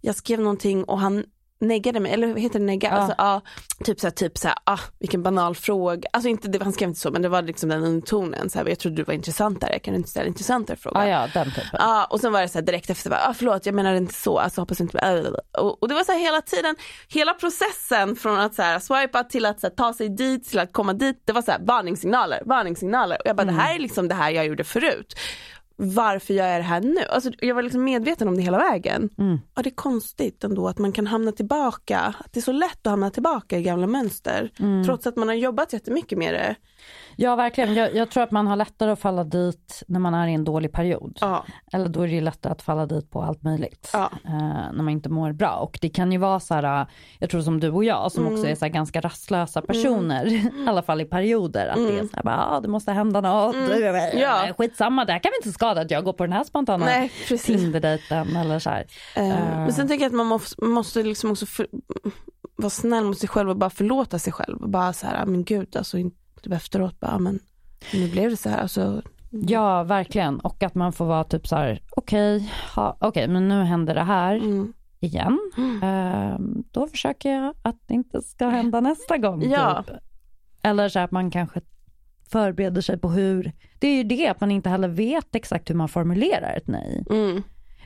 [0.00, 1.24] jag skrev någonting och han
[1.60, 2.88] neggade mig, eller heter det negga?
[2.88, 2.94] Ja.
[2.94, 3.42] Alltså, ja,
[3.84, 6.08] typ såhär, typ såhär, ah, vilken banal fråga.
[6.12, 8.66] Alltså inte, det, han skrev inte så men det var liksom den undertonen, så här,
[8.66, 10.98] jag trodde du var intressantare, kan du inte ställa intressantare frågor?
[10.98, 11.70] Ah, ja, den typen.
[11.72, 14.14] Ja och sen var det så här direkt efter, bara, ah, förlåt jag menade inte
[14.14, 16.76] så, alltså hoppas inte, äh, och, och det var så här hela tiden,
[17.08, 20.58] hela processen från att så här, swipa till att så här, ta sig dit, till
[20.58, 23.16] att komma dit, det var så här, varningssignaler, varningssignaler.
[23.20, 25.14] Och jag bara det här är liksom det här jag gjorde förut.
[25.80, 27.00] Varför gör jag det här nu?
[27.10, 29.10] Alltså, jag var liksom medveten om det hela vägen.
[29.18, 29.38] Mm.
[29.54, 32.86] Ja, det är konstigt ändå att man kan hamna tillbaka, att det är så lätt
[32.86, 34.50] att hamna tillbaka i gamla mönster.
[34.58, 34.84] Mm.
[34.84, 36.54] Trots att man har jobbat jättemycket med det.
[37.16, 37.74] Ja, verkligen.
[37.74, 40.44] Jag, jag tror att man har lättare att falla dit när man är i en
[40.44, 41.18] dålig period.
[41.20, 43.90] Ja, Eller då är det lättare att falla dit på allt möjligt.
[43.92, 44.10] ja.
[44.24, 44.32] eh,
[44.72, 45.50] när man inte mår bra.
[45.56, 46.86] Och det kan ju vara så här,
[47.18, 50.26] jag tror som du och jag som också är så ganska rastlösa personer,
[50.64, 53.20] i alla fall i perioder, att det är så här, bara, ah, det måste hända
[53.20, 53.56] något,
[54.14, 54.48] Ja.
[54.58, 57.10] skitsamma, det här kan vi inte skada att jag går på den här spontana Nej.
[57.44, 58.86] Tinderdejten eller så här.
[59.16, 61.66] Eh, Men sen tänker jag att man måste, måste liksom också för,
[62.56, 64.62] vara snäll mot sig själv och bara förlåta sig själv.
[64.62, 65.96] Och bara så här, "Ah, men gud, alltså
[66.42, 67.38] typ efteråt bara, "Ah, men
[67.92, 68.62] nu blev det så här.
[68.62, 70.40] Alltså, Ja, verkligen.
[70.40, 74.02] Och att man får vara typ så här, okej, ha- okej, men nu händer det
[74.02, 74.72] här mm.
[75.00, 75.38] igen.
[75.82, 76.38] Eh,
[76.70, 79.50] då försöker jag att det inte ska hända nästa gång.
[79.50, 79.84] Ja.
[79.86, 79.96] Typ.
[80.62, 81.60] Eller så här att man kanske
[82.30, 85.74] förbereder sig på hur, det är ju det att man inte heller vet exakt hur
[85.74, 87.04] man formulerar ett nej.
[87.10, 87.42] Mm.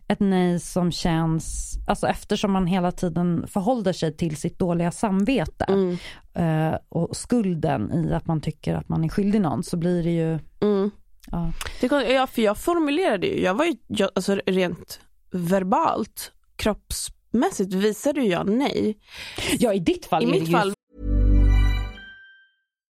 [0.08, 5.64] Ett nej som känns, alltså eftersom man hela tiden förhåller sig till sitt dåliga samvete
[5.68, 5.96] Mm.
[6.34, 10.10] eh, och skulden i att man tycker att man är skyldig någon så blir det
[10.10, 10.90] ju, Mm.
[11.30, 11.52] ja.
[11.80, 15.00] Det ja, för jag formulerade ju, jag var ju, jag, alltså rent
[15.30, 18.98] verbalt, kroppsmässigt visade ju jag nej.
[19.58, 20.74] ja i ditt fall I mitt fall,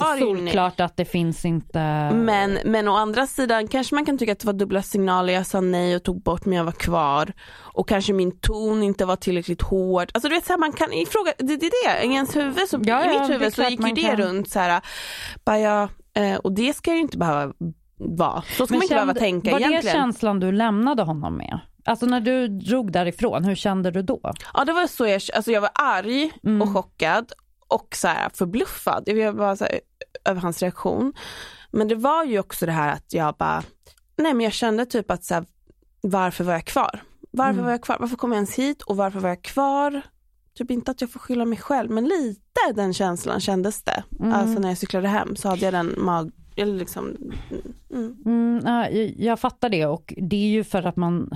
[0.00, 0.20] Ja, nej.
[0.20, 1.78] solklart att det finns inte...
[2.14, 5.46] Men, men å andra sidan kanske man kan tycka att det var dubbla signaler, jag
[5.46, 7.32] sa nej och tog bort men jag var kvar.
[7.74, 10.10] Och kanske min ton inte var tillräckligt hård.
[10.14, 11.58] Alltså du vet så här, man kan ifråga, det, är
[11.98, 14.02] det, i ens huvud, så, Ja, i ja, mitt är huvud så gick ju det
[14.02, 14.16] kan.
[14.16, 14.80] runt så här,
[15.44, 17.52] bara jag, eh, och det ska ju inte behöva
[17.96, 18.42] vara.
[18.42, 19.84] Så ska man inte behöva tänka var egentligen.
[19.84, 21.60] det känslan du lämnade honom med?
[21.84, 24.20] Alltså när du drog därifrån, hur kände du då?
[24.54, 26.62] Ja det var så jag, alltså jag var arg Mm.
[26.62, 27.32] och chockad
[27.68, 29.02] och så här förbluffad.
[29.08, 29.80] Jag var så här,
[30.24, 31.12] över hans reaktion.
[31.70, 33.62] Men det var ju också det här att jag bara,
[34.16, 35.44] nej men jag kände typ att så här,
[36.00, 37.02] varför var jag kvar?
[37.30, 37.64] Varför Mm.
[37.64, 37.96] var jag kvar?
[38.00, 40.02] Varför kom jag ens hit och varför var jag kvar?
[40.54, 42.42] Typ inte att jag får skylla mig själv men lite
[42.74, 44.02] den känslan kändes det.
[44.20, 44.32] Mm.
[44.32, 47.16] Alltså när jag cyklade hem så hade jag den mag, eller liksom,
[47.90, 48.16] mm.
[48.26, 51.30] Mm, ja, jag- jag fattar det och det är ju för att man,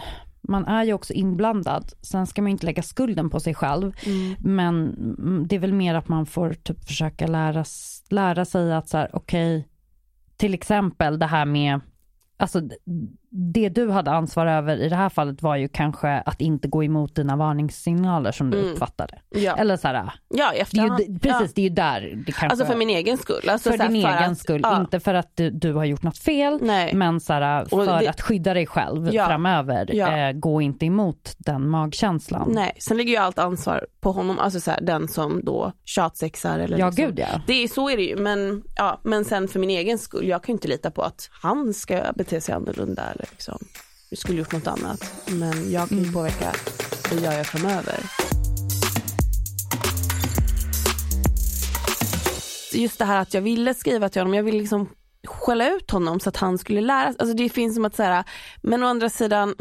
[0.53, 1.93] man är ju också inblandad.
[2.03, 3.93] Sen ska man ju inte lägga skulden på sig själv.
[4.07, 4.35] Mm.
[4.39, 7.65] Men mm, det är väl mer att man får typ försöka lära,
[8.11, 9.69] lära sig att så här, okej,
[10.37, 11.81] till exempel det här med,
[12.37, 12.61] alltså
[13.35, 16.85] det du hade ansvar över i det här fallet var ju kanske att inte gå
[16.85, 18.73] emot dina varningssignaler som du Mm.
[18.73, 19.19] uppfattade.
[19.31, 21.49] Ja, Eller så här, ja det är ju, precis, Ja.
[21.55, 22.47] det är ju där det kanske...
[22.47, 23.49] Alltså för min egen skull.
[23.49, 24.81] Alltså för din egen att- skull, ja.
[24.81, 26.95] inte för att du, du har gjort något fel, Nej.
[26.95, 29.95] men så här, för det- att skydda dig själv framöver.
[30.29, 32.49] Eh, gå inte emot den magkänslan.
[32.55, 36.59] Nej, sen ligger ju allt ansvar på honom, alltså så här, den som då tjatsexar
[36.59, 37.05] eller Ja, liksom.
[37.07, 37.27] gud ja.
[37.47, 40.43] Det är, så är det ju, men, ja, men sen för min egen skull, jag
[40.43, 43.59] kan ju inte lita på att han ska bete sig annorlunda eller liksom,
[44.09, 45.13] jag skulle gjort något annat.
[45.27, 46.15] Men jag kan ju Mm.
[46.15, 46.53] påverka
[47.11, 48.01] jag gör framöver.
[52.73, 54.89] Just det här att jag ville skriva till honom, jag ville liksom
[55.27, 57.17] skälla ut honom så att han skulle lära sig.
[57.19, 58.25] Alltså det finns som att säga,
[58.63, 59.55] men å andra sidan,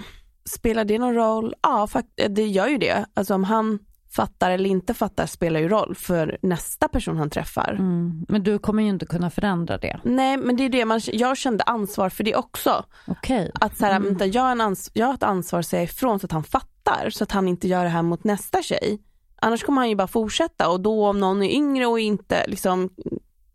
[0.49, 1.55] spelar det någon roll?
[1.63, 3.05] Ja, fakt- det gör ju det.
[3.13, 3.79] Alltså om han
[4.15, 7.71] fattar eller inte fattar spelar ju roll för nästa person han träffar.
[7.79, 8.25] Mm.
[8.27, 9.99] Men du kommer ju inte kunna förändra det.
[10.03, 12.85] Nej men det är det, man, jag kände ansvar för det också.
[13.07, 13.51] Okej.
[13.55, 14.03] Att så här, Mm.
[14.03, 16.43] vänta, jag, har en ans- jag har ett ansvar att säga ifrån så att han
[16.43, 19.01] fattar så att han inte gör det här mot nästa tjej.
[19.43, 22.89] Annars kommer han ju bara fortsätta och då om någon är yngre och inte liksom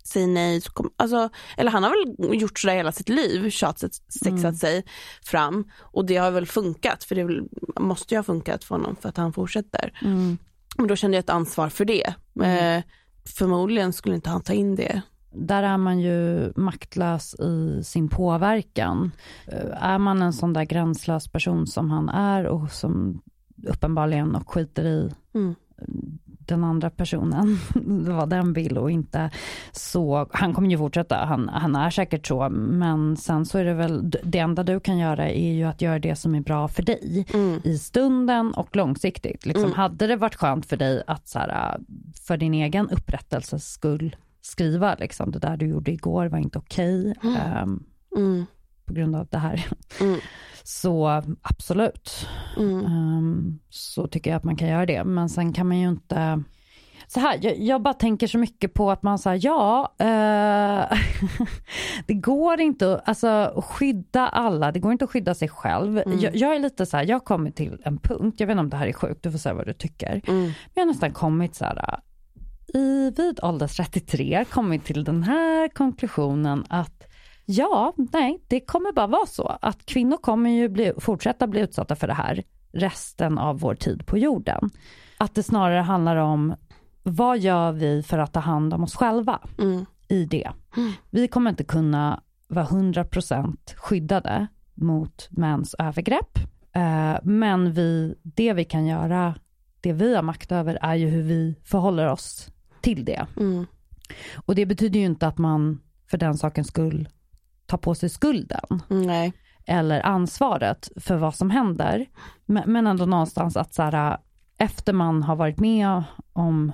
[0.07, 3.95] säger nej, så kom, alltså, eller han har väl gjort sådär hela sitt liv, tjatsat,
[4.09, 4.55] sexat Mm.
[4.55, 4.85] sig
[5.23, 7.43] fram och det har väl funkat för det väl,
[7.81, 9.99] måste ju ha funkat för honom för att han fortsätter.
[10.03, 10.39] Mm.
[10.79, 12.15] Men då kände jag ett ansvar för det.
[12.43, 12.83] Eh,
[13.25, 15.03] förmodligen skulle inte han ta in det.
[15.39, 19.13] Där är man ju maktlös i sin påverkan.
[19.47, 23.23] Eh, Är man en sån där gränslös person som han är och som
[23.69, 25.55] uppenbarligen och skiter i Mm.
[26.49, 27.59] Den andra personen,
[28.17, 29.31] vad den vill och inte.
[29.73, 33.75] Så han kommer ju fortsätta, han, han är säkert så, men sen så är det
[33.75, 36.83] väl, det enda du kan göra är ju att göra det som är bra för
[36.83, 37.61] dig Mm.
[37.65, 39.47] i stunden och långsiktigt.
[39.47, 39.77] Liksom, Mm.
[39.77, 41.79] Hade det varit skönt för dig att så här,
[42.27, 47.15] för din egen upprättelses skull skriva liksom, det där du gjorde igår var inte okej
[47.23, 47.83] ehm,
[48.17, 48.47] Mm.
[48.85, 49.67] på grund av det här.
[50.69, 52.85] Så absolut, Mm.
[52.87, 55.05] Ehm, så tycker jag att man kan göra det.
[55.05, 56.43] Men sen kan man ju inte
[57.07, 60.99] så här, jag, jag bara tänker så mycket på att man säger ja, eh,
[62.07, 65.99] det går inte att alltså, skydda alla, det går inte att skydda sig själv.
[65.99, 66.19] Mm.
[66.21, 68.71] Jag, jag är lite så här, jag kommit till en punkt, jag vet inte om
[68.71, 70.23] det här är sjukt, du får säga vad du tycker.
[70.29, 70.43] Mm.
[70.43, 72.01] Men jag har nästan kommit så här,
[72.75, 77.03] i, vid ålder 33, kommit till den här konklusionen att
[77.47, 81.97] ja, nej, det kommer bara vara så att kvinnor kommer ju bli, fortsätta bli utsatta
[81.97, 84.71] för det här resten av vår tid på jorden.
[85.19, 86.55] Att det snarare handlar om
[87.03, 89.87] vad gör vi för att ta hand om oss själva Mm.
[90.09, 90.51] i det.
[91.11, 96.39] Vi kommer inte kunna vara 100% skyddade mot mäns övergrepp.
[96.73, 99.35] Eh, Men vi, det vi kan göra,
[99.81, 102.49] det vi har makt över är ju hur vi förhåller oss
[102.81, 103.27] till det.
[103.37, 103.67] Mm.
[104.47, 105.81] Och det betyder ju inte att man
[106.11, 107.09] för den sakens skull
[107.67, 109.33] tar på sig skulden Nej.
[109.67, 112.07] eller ansvaret för vad som händer.
[112.47, 114.19] Men, ändå någonstans att så här,
[114.59, 116.03] efter man har varit med
[116.33, 116.73] om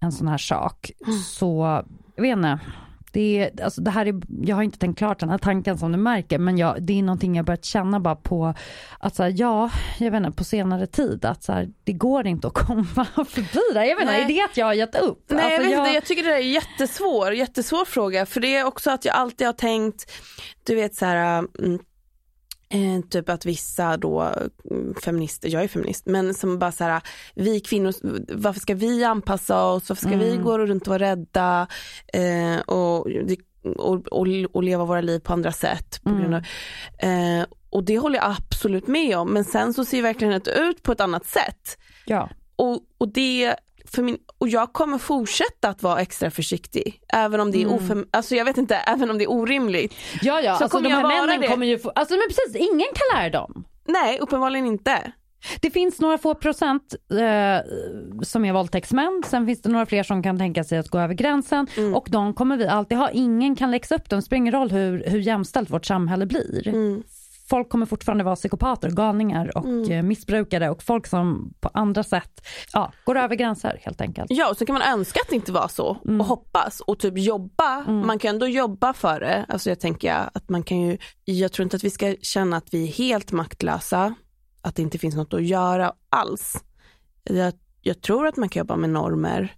[0.00, 0.90] en sån här sak
[1.24, 1.82] så,
[2.16, 2.60] jag vet inte,
[3.12, 5.92] det, är, alltså det här är, jag har inte tänkt klart den här tanken som
[5.92, 8.54] du märker, men jag, det är någonting jag börjat känna bara på
[8.98, 12.26] att så här, ja, jag vet inte, på senare tid att så här, det går
[12.26, 13.86] inte att komma förbi det.
[13.86, 15.24] Jag vet inte, är det att jag har gett upp?
[15.28, 18.56] Nej jag, Alltså, vet inte, jag tycker det där är jättesvår, jättesvår fråga för det
[18.56, 20.12] är också att jag alltid har tänkt,
[20.64, 21.78] du vet så här, mm,
[22.68, 24.34] eh, typ att vissa då
[24.70, 27.02] mm, feminister, jag är feminist, men som bara så här,
[27.34, 27.92] vi kvinnor,
[28.36, 30.44] varför ska vi anpassa oss, varför ska vi Mm.
[30.44, 31.66] gå runt och vara rädda
[32.12, 33.06] eh, och,
[33.76, 36.00] och, och, och leva våra liv på andra sätt.
[36.02, 36.34] På Mm.
[36.34, 36.42] av,
[37.08, 40.92] eh, och det håller jag absolut med om, men sen så ser verkligheten ut på
[40.92, 41.78] ett annat sätt.
[42.06, 42.30] Ja.
[42.56, 47.00] Och, och, det, för min, och jag kommer fortsätta att vara extra försiktig.
[47.12, 47.74] Även om det är, Mm.
[47.74, 49.94] ofem, alltså jag vet inte, även om det är orimligt.
[50.22, 52.86] Ja, ja, Så alltså kommer de här männen kommer ju få, alltså men precis, ingen
[52.94, 53.64] kan lära dem.
[53.88, 55.12] Nej, uppenbarligen inte.
[55.60, 57.72] Det finns några få procent eh,
[58.22, 61.14] som är våldtäktsmän, sen finns det några fler som kan tänka sig att gå över
[61.14, 61.94] gränsen Mm.
[61.94, 63.10] och de kommer vi alltid ha.
[63.10, 66.68] Ingen kan läxa upp dem, det spelar ingen roll hur, hur jämställt vårt samhälle blir.
[66.68, 67.02] Mm.
[67.48, 69.90] Folk kommer fortfarande vara psykopater, galningar och Mm.
[69.92, 74.26] eh, missbrukare och folk som på andra sätt ja, går över gränser helt enkelt.
[74.30, 76.20] Ja, och så kan man önska att det inte var så Mm.
[76.20, 77.80] och hoppas och typ jobba.
[77.90, 79.46] Man kan ändå jobba för det.
[79.48, 82.74] Alltså jag tänker att man kan ju, jag tror inte att vi ska känna att
[82.74, 84.14] vi är helt maktlösa,
[84.62, 86.64] att det inte finns något att göra alls.
[87.24, 89.54] Jag, jag tror att man kan jobba med normer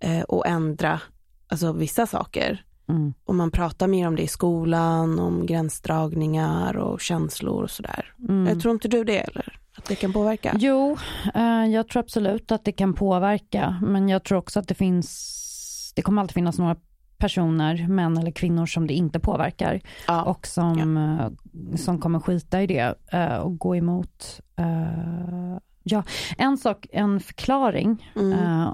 [0.00, 1.00] eh, och ändra
[1.48, 2.64] alltså vissa saker.
[2.88, 3.14] Mm.
[3.24, 8.14] Och man pratar mer om det i skolan, om gränsdragningar och känslor och sådär.
[8.28, 8.46] Mm.
[8.46, 9.58] Jag tror inte du det eller?
[9.78, 10.56] Att det kan påverka?
[10.58, 10.96] Jo,
[11.34, 15.92] eh, jag tror absolut att det kan påverka, men jag tror också att det finns,
[15.96, 16.76] det kommer alltid finnas några
[17.18, 20.22] personer, män eller kvinnor som det inte påverkar Ja.
[20.22, 24.40] och som, eh, som kommer skita i det eh, och gå emot.
[24.56, 26.02] eh, ja,
[26.38, 28.32] en sak, en förklaring, Mm.
[28.32, 28.72] eh,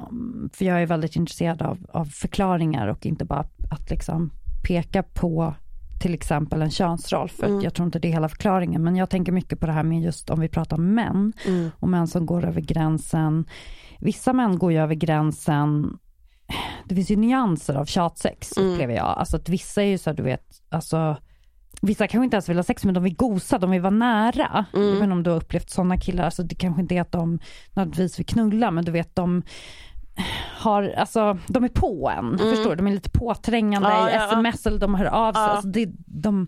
[0.53, 4.31] för jag är väldigt intresserad av, av förklaringar och inte bara att liksom
[4.67, 5.55] peka på
[6.01, 7.61] till exempel en könsroll, för Mm.
[7.61, 10.03] jag tror inte det är hela förklaringen, men jag tänker mycket på det här med
[10.03, 11.71] just om vi pratar om män Mm.
[11.81, 13.45] och män som går över gränsen.
[14.01, 15.99] Vissa män går ju över gränsen,
[16.85, 18.73] det finns ju nyanser av tjatsex Mm.
[18.73, 19.07] upplever jag.
[19.19, 21.17] Alltså att vissa är ju så här, du vet, alltså
[21.83, 24.65] Vissa kanske inte ens vill ha sex men de vill gosa, de vill vara nära.
[24.75, 24.87] Mm.
[24.87, 27.13] Jag vet inte om du har upplevt sådana killar, alltså det kanske inte är att
[27.13, 27.39] de
[27.73, 29.43] nödvändigtvis vill knulla men du vet de
[30.59, 32.77] har, alltså de är på en, förstår du?
[32.77, 34.01] De är lite påträngande Mm.
[34.01, 35.43] Ja, i ja, sms eller de hör av sig.
[35.43, 35.49] Ja.
[35.49, 36.47] Alltså det, de,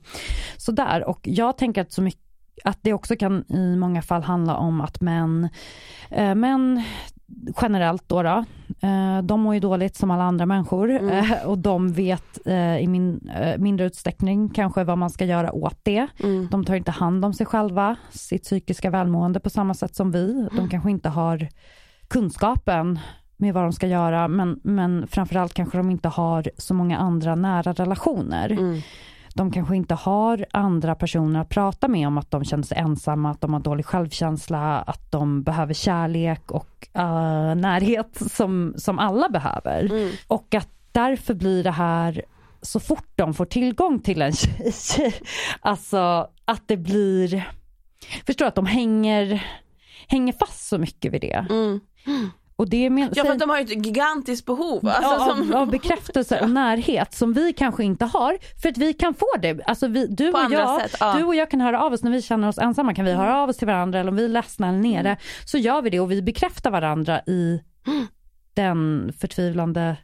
[0.57, 2.27] sådär och jag tänker att så mycket
[2.65, 5.49] att det också kan i många fall handla om att män,
[6.11, 6.83] eh, män
[7.63, 8.45] generellt då, då
[8.81, 11.09] eh, de mår ju dåligt som alla andra människor Mm.
[11.33, 15.53] eh, och de vet eh, i min, eh, mindre utsträckning kanske vad man ska göra
[15.53, 16.07] åt det.
[16.23, 16.49] Mm.
[16.51, 20.49] De tar inte hand om sig själva, sitt psykiska välmående på samma sätt som vi.
[20.57, 21.49] De kanske inte har
[22.09, 22.99] kunskapen
[23.37, 27.35] med vad de ska göra men, men framförallt kanske de inte har så många andra
[27.35, 28.51] nära relationer.
[28.51, 28.81] Mm.
[29.35, 33.31] De kanske inte har andra personer att prata med om att de känner sig ensamma,
[33.31, 39.29] att de har dålig självkänsla, att de behöver kärlek och eh, närhet som, som alla
[39.29, 39.85] behöver.
[39.85, 40.11] Mm.
[40.27, 42.23] Och att därför blir det här
[42.63, 45.15] så fort de får tillgång till en tjej,
[45.61, 47.49] alltså att det blir,
[48.27, 49.47] förstår att de hänger,
[50.09, 51.47] hänger fast så mycket vid det.
[51.51, 51.81] Mm.
[52.59, 54.89] Och det men, Ja för att de har ju ett gigantiskt behov.
[54.89, 58.79] Alltså, ja, som, av, av bekräftelse och närhet som vi kanske inte har för att
[58.79, 59.61] vi kan få det.
[59.67, 61.15] Alltså vi, du, På och jag, sätt, ja.
[61.19, 63.37] du och jag kan höra av oss när vi känner oss ensamma kan vi höra
[63.37, 66.01] av oss till varandra eller om vi är ledsna eller nere så gör vi det
[66.01, 67.61] och vi bekräftar varandra i
[68.55, 69.97] den förtvivlande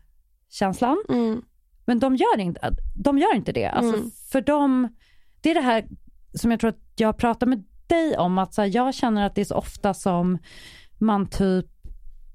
[0.50, 1.04] känslan.
[1.08, 1.42] Mm.
[1.84, 3.66] Men de gör inte, de gör inte det.
[3.66, 4.10] Alltså Mm.
[4.32, 4.88] för dem,
[5.40, 5.84] det är det här
[6.34, 9.34] som jag tror att jag pratar med dig om att så här, jag känner att
[9.34, 10.38] det är så ofta som
[10.98, 11.66] man typ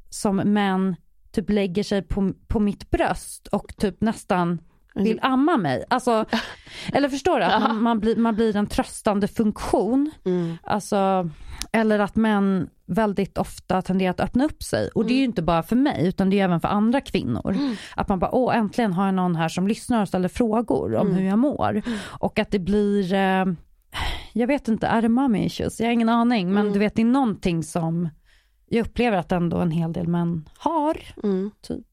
[0.09, 0.95] som män
[1.31, 4.59] typ lägger sig på, på mitt bröst och typ nästan
[5.03, 5.83] vill amma mig.
[5.89, 6.25] Alltså,
[6.93, 7.45] eller förstår du?
[7.45, 10.11] Att man, man, blir, man blir en tröstande funktion.
[10.25, 10.57] Mm.
[10.63, 11.29] Alltså,
[11.71, 14.89] eller att män väldigt ofta tenderar att öppna upp sig.
[14.95, 17.57] Och det är ju inte bara för mig utan det är även för andra kvinnor.
[17.95, 21.13] Att man bara, åh äntligen har jag någon här som lyssnar och ställer frågor om
[21.13, 21.81] hur jag mår.
[22.19, 23.45] Och att det blir, eh,
[24.33, 25.79] jag vet inte, är det mommy issues?
[25.79, 28.09] Jag har ingen aning men du vet det är någonting som
[28.69, 30.97] jag upplever att ändå en hel del män har.
[31.23, 31.51] Mm.
[31.61, 31.85] Typ.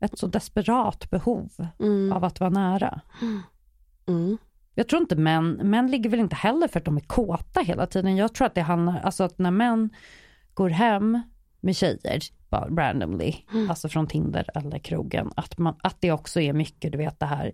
[0.00, 2.12] Ett så desperat behov Mm.
[2.12, 3.00] av att vara nära.
[4.06, 4.38] Mm.
[4.74, 7.86] Jag tror inte män, män ligger väl inte heller för att de är kåta hela
[7.86, 8.16] tiden.
[8.16, 9.90] Jag tror att det handlar, alltså att när män
[10.54, 11.22] går hem
[11.60, 13.34] med tjejer, bara randomly,
[13.68, 17.26] alltså från Tinder eller krogen, att, man, att det också är mycket, du vet det
[17.26, 17.52] här,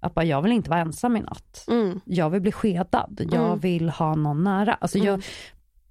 [0.00, 1.64] att bara jag vill inte vara ensam i natt.
[1.68, 2.00] Mm.
[2.04, 4.74] Jag vill bli skedad, jag vill ha någon nära.
[4.74, 5.22] Alltså jag,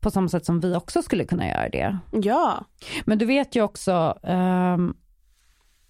[0.05, 1.97] på samma sätt som vi också skulle kunna göra det.
[2.11, 2.65] Ja.
[3.05, 4.93] Men du vet ju också ehm,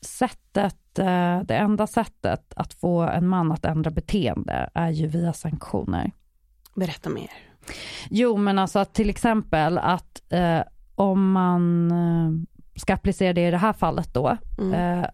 [0.01, 5.33] sättet, eh, det enda sättet att få en man att ändra beteende är ju via
[5.33, 6.11] sanktioner.
[6.75, 7.29] Berätta mer.
[8.09, 10.61] Jo men alltså att till exempel att eh,
[10.95, 12.31] om man eh,
[12.81, 14.73] ska applicera det i det här fallet då, Mm.
[14.99, 15.09] eh,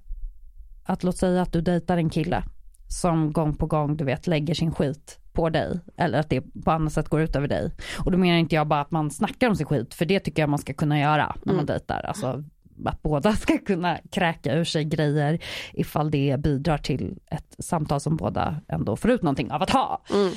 [0.84, 2.44] att låt säga att du dejtar en kille
[2.88, 6.72] som gång på gång du vet lägger sin skit på dig eller att det på
[6.72, 7.72] annat sätt går ut över dig.
[8.06, 10.42] Och då menar inte jag bara att man snackar om sin skit för det tycker
[10.42, 12.02] jag man ska kunna göra när man dejtar.
[12.08, 12.44] Alltså
[12.86, 15.40] att båda ska kunna kräka ur sig grejer
[15.74, 20.04] ifall det bidrar till ett samtal som båda ändå får ut någonting av att ha.
[20.14, 20.34] Mm.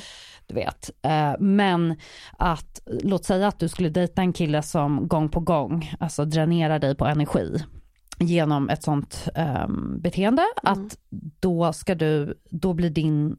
[0.47, 0.91] Du vet.
[1.01, 1.95] Eh, Men
[2.37, 6.79] att låt säga att du skulle dejta en kille som gång på gång alltså dränerar
[6.79, 7.63] dig på energi
[8.19, 10.97] genom ett sånt ehm, beteende att
[11.39, 13.37] då ska du, då blir din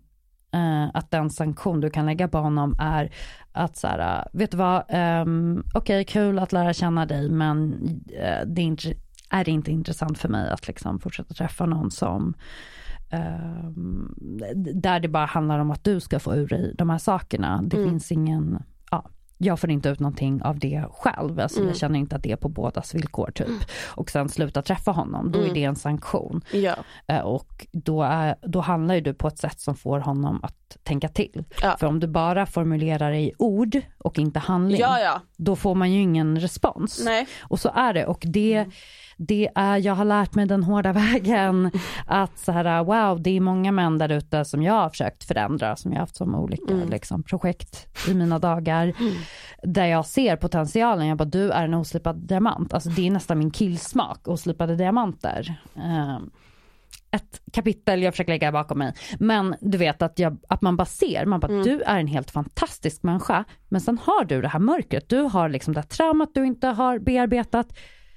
[0.57, 3.11] eh, att den sanktion du kan lägga på honom är
[3.53, 4.85] att så här, eh, vet du vad,
[5.23, 7.73] um, okej kul att lära känna dig men
[8.13, 8.95] eh, det är, inte,
[9.31, 12.35] är det inte intressant för mig att liksom fortsätta träffa någon som
[13.11, 14.15] ehm,
[14.75, 17.63] där det bara handlar om att du ska få ur dig de här sakerna.
[17.63, 19.09] Det finns ingen, ja,
[19.39, 21.41] jag får inte ut någonting av det själv.
[21.41, 23.71] Alltså Jag känner inte att det är på bådas villkor typ.
[23.87, 26.41] Och sen sluta träffa honom, då är det en sanktion.
[26.53, 26.75] Ja.
[27.07, 30.77] Eh, Och då, är, då handlar ju du på ett sätt som får honom att
[30.83, 31.45] tänka till.
[31.63, 31.77] Ja.
[31.81, 35.21] För om du bara formulerar i ord och inte handling, ja, ja.
[35.37, 37.03] då får man ju ingen respons.
[37.05, 37.27] Nej.
[37.41, 38.07] Och så är det.
[38.07, 38.67] Och det,
[39.17, 41.71] det är, jag har lärt mig den hårda vägen
[42.07, 45.77] att så här, wow, det är många män där ute som jag har försökt förändra,
[45.77, 48.93] som jag har haft som olika liksom, projekt i mina dagar.
[49.63, 52.73] Där jag ser potentialen, jag bara du är en oslipad diamant.
[52.75, 55.55] Alltså det är nästan min killsmak, oslipade diamanter.
[55.77, 56.31] Ehm,
[57.11, 58.95] ett kapitel jag försöker lägga bakom mig.
[59.19, 61.63] Men du vet att, jag, att man bara ser, man bara, Mm.
[61.65, 63.45] du är en helt fantastisk människa.
[63.69, 66.67] Men sen har du det här mörkret, du har liksom det här traumat du inte
[66.67, 67.67] har bearbetat.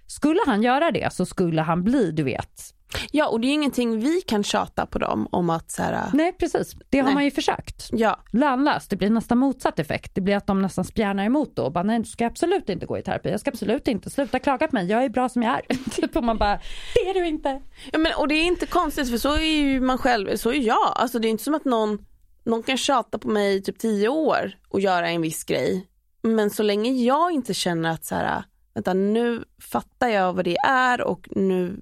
[0.09, 2.75] Skulle han göra det så skulle han bli, du vet.
[3.11, 6.33] Ja och det är ingenting vi kan tjata på dem om att så här, Nej
[6.33, 7.13] precis, det har Nej.
[7.13, 7.89] man ju försökt.
[7.91, 10.15] ja, Lönlöst, det blir nästan motsatt effekt.
[10.15, 11.69] Det blir att de nästan spjärnar emot då.
[11.69, 14.67] Bara, nej du ska absolut inte gå i terapi, jag ska absolut inte, sluta klaga
[14.67, 15.89] på mig, jag är bra som jag är.
[16.01, 16.59] typ och man bara,
[16.93, 17.61] det är du inte.
[17.91, 20.67] ja men, och det är inte konstigt för så är ju man själv, så är
[20.67, 20.93] jag.
[20.95, 22.05] Alltså det är inte som att någon,
[22.43, 25.85] någon kan tjata på mig i typ tio år och göra en viss grej.
[26.21, 28.43] Men så länge jag inte känner att så här,
[28.73, 31.81] vänta nu fattar jag vad det är och nu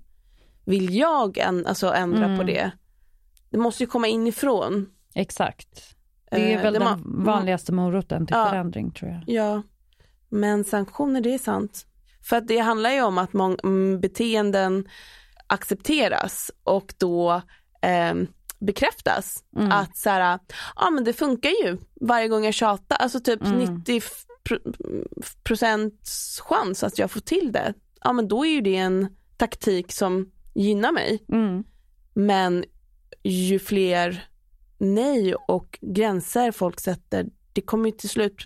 [0.65, 2.37] vill jag en, alltså ändra Mm.
[2.37, 2.71] på det.
[3.49, 4.89] Det måste ju komma inifrån.
[5.15, 5.95] Exakt.
[6.31, 8.49] Det är Eh, väl det den vanligaste moroten till Ja.
[8.49, 9.23] förändring tror jag.
[9.27, 9.61] Ja,
[10.29, 11.85] men sanktioner det är sant.
[12.23, 14.87] För att det handlar ju om att mång- mm, beteenden
[15.47, 17.41] accepteras och då
[17.81, 18.27] ehm,
[18.59, 19.43] bekräftas.
[19.57, 19.71] Mm.
[19.71, 20.39] Att så här,
[20.75, 23.57] ja men det funkar ju varje gång jag tjatar, alltså typ Mm.
[23.59, 24.26] 90 f- pro-
[25.43, 27.73] procents chans att jag får till det.
[28.03, 31.23] Ja men då är ju det en taktik som gynnar mig.
[31.31, 31.63] Mm.
[32.13, 32.63] Men
[33.23, 34.27] ju fler
[34.77, 38.45] nej och gränser folk sätter, det kommer ju till slut,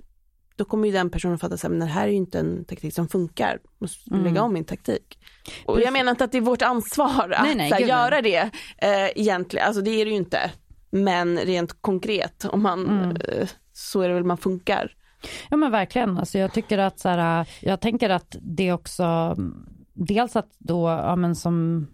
[0.56, 3.08] då kommer ju den personen fatta att det här är ju inte en taktik som
[3.08, 4.24] funkar, måste Mm.
[4.26, 5.20] lägga om min taktik.
[5.66, 5.86] Och Precis.
[5.86, 9.10] jag menar inte att det är vårt ansvar att Nej, nej, här, göra det eh,
[9.16, 10.52] egentligen, alltså det är det ju inte.
[10.92, 13.10] Men rent konkret, om man, Mm.
[13.16, 14.96] eh, så är det väl man funkar.
[15.50, 19.36] Ja men verkligen, alltså jag tycker att så här, jag tänker att det också,
[19.94, 21.88] dels att då, ja men som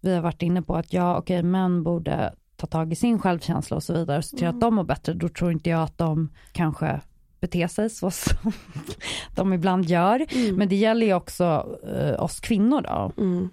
[0.00, 3.76] vi har varit inne på, att ja okej män borde ta tag i sin självkänsla
[3.76, 5.98] och så vidare och se till att de mår bättre, då tror inte jag att
[5.98, 7.00] de kanske
[7.40, 8.52] beter sig så som
[9.34, 10.26] de ibland gör.
[10.56, 13.12] Men det gäller ju också eh, oss kvinnor då.
[13.22, 13.50] Mm.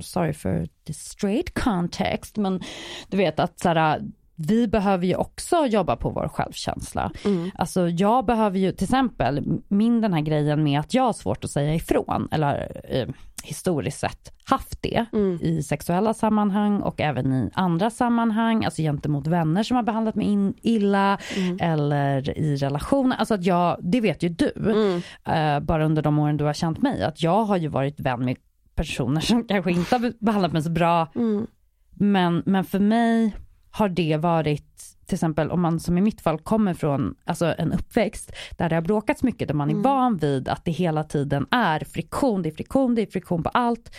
[0.00, 2.60] Sorry for the straight context, men
[3.08, 4.02] du vet att så här,
[4.36, 7.10] vi behöver ju också jobba på vår självkänsla.
[7.24, 7.50] Mm.
[7.54, 11.44] Alltså jag behöver ju till exempel, min den här grejen med att jag har svårt
[11.44, 13.08] att säga ifrån, eller eh,
[13.44, 15.38] historiskt sett haft det Mm.
[15.42, 20.26] i sexuella sammanhang och även i andra sammanhang, alltså gentemot vänner som har behandlat mig
[20.26, 21.58] in, illa Mm.
[21.60, 23.16] eller i relationer.
[23.16, 25.02] Alltså att jag, det vet ju du, Mm.
[25.24, 28.24] eh, bara under de åren du har känt mig, att jag har ju varit vän
[28.24, 28.36] med
[28.74, 31.46] personer som kanske inte har behandlat mig så bra Mm.
[31.90, 33.34] men, men för mig
[33.74, 37.72] har det varit, till exempel om man som i mitt fall kommer från alltså en
[37.72, 41.46] uppväxt där det har bråkats mycket, där man är van vid att det hela tiden
[41.50, 43.96] är friktion, det är friktion, det är friktion på allt,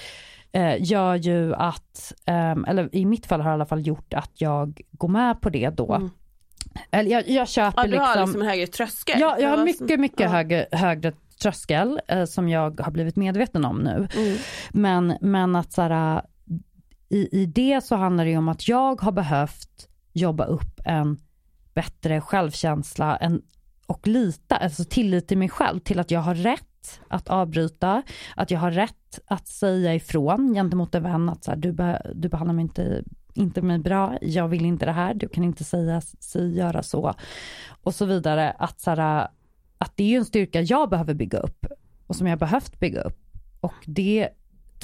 [0.52, 4.14] eh, gör ju att, ehm, eller i mitt fall har det i alla fall gjort
[4.14, 5.94] att jag går med på det då.
[5.94, 6.10] Mm.
[6.92, 9.20] Eller jag, jag köper Ja, du liksom, har liksom högre tröskel.
[9.20, 10.28] ja, jag har mycket, mycket ja.
[10.28, 14.08] högre, högre tröskel eh, som jag har blivit medveten om nu.
[14.18, 14.38] Mm.
[14.72, 16.22] Men, men att så här,
[17.10, 21.18] i, i det så handlar det ju om att jag har behövt jobba upp en
[21.74, 23.42] bättre självkänsla en,
[23.88, 28.04] och lita, alltså tillit till mig själv, till att jag har rätt att avbryta,
[28.36, 32.12] att jag har rätt att säga ifrån gentemot en vän att så här, du, be,
[32.16, 33.04] du behandlar mig inte,
[33.34, 37.14] inte mig bra, jag vill inte det här, du kan inte säga, si, göra så
[37.84, 38.52] och så vidare.
[38.52, 39.28] Att, så här,
[39.78, 41.66] att det är ju en styrka jag behöver bygga upp
[42.08, 43.20] och som jag behövt bygga upp
[43.60, 44.30] och det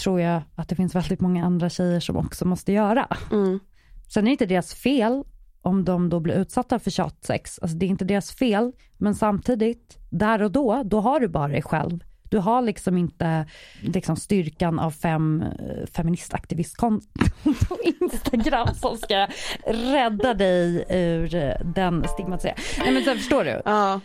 [0.04, 3.08] tror jag att det finns väldigt många andra tjejer som också måste göra.
[3.32, 3.60] Mm.
[4.08, 5.24] Sen är det inte deras fel
[5.62, 7.60] om de då blir utsatta för tjatsex.
[7.60, 11.48] Alltså det är inte deras fel, men samtidigt, där och då, då har du bara
[11.48, 12.04] dig själv.
[12.30, 13.46] Du har liksom inte
[13.82, 17.24] liksom styrkan av fem eh, feministaktivistkonton
[17.70, 19.28] på Instagram som ska
[19.68, 22.64] rädda dig ur eh, den stigmatiseringen.
[22.78, 23.62] Nej men så förstår du?
[23.66, 24.00] Ja.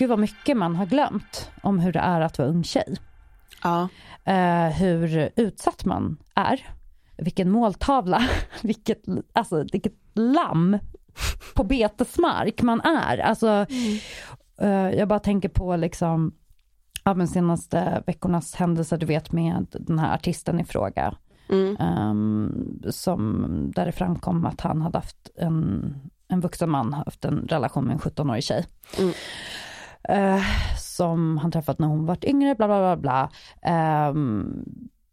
[0.00, 2.96] Gud vad mycket man har glömt om hur det är att vara ung tjej.
[3.62, 3.88] Ja.
[4.24, 6.66] eh, hur utsatt man är.
[7.16, 8.22] Vilken måltavla,
[8.62, 10.78] vilket, alltså, vilket lamm
[11.54, 13.18] på betesmark man är.
[13.18, 13.66] Alltså,
[14.60, 16.34] eh, jag bara tänker på liksom,
[17.04, 21.14] ja, men senaste veckornas händelser, du vet med den här artisten i fråga.
[21.48, 21.76] Mm.
[21.80, 25.94] ehm, som, där det framkom att han hade haft en,
[26.28, 28.66] en vuxen man haft en relation med en 17-årig tjej.
[28.98, 29.12] Mm.
[30.08, 30.42] Eh,
[30.78, 33.30] som han träffat när hon var yngre, bla bla bla bla.
[33.62, 34.64] Ehm,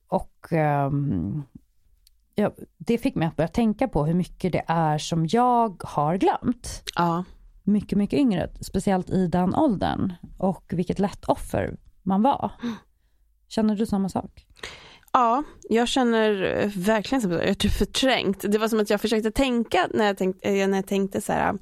[0.08, 1.44] och ehm,
[2.36, 6.18] ja, det fick mig att börja tänka på hur mycket det är som jag har
[6.18, 6.84] glömt.
[6.96, 7.24] Ja.
[7.64, 10.14] Mycket, mycket yngre, speciellt i den åldern.
[10.38, 12.52] Och vilket lätt offer man var.
[13.48, 14.46] Känner du samma sak?
[15.18, 18.46] Ja, jag känner eh, verkligen som jag är typ förträngt.
[18.52, 21.34] Det var som att jag försökte tänka när jag tänkte, eh, när jag tänkte så
[21.34, 21.58] här,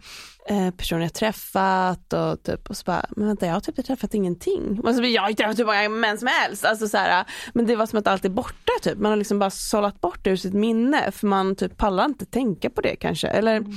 [0.49, 4.13] eh, personer jag träffat och typ och så bara, men vänta jag har typ träffat
[4.13, 4.79] ingenting.
[4.83, 6.65] Och så blir jag träffat hur många män som helst.
[6.65, 8.97] Alltså så här, men det var som att allt är borta typ.
[8.97, 12.25] Man har liksom bara sållat bort det ur sitt minne för man typ pallar inte
[12.25, 13.27] tänka på det kanske.
[13.27, 13.71] Eller, mm.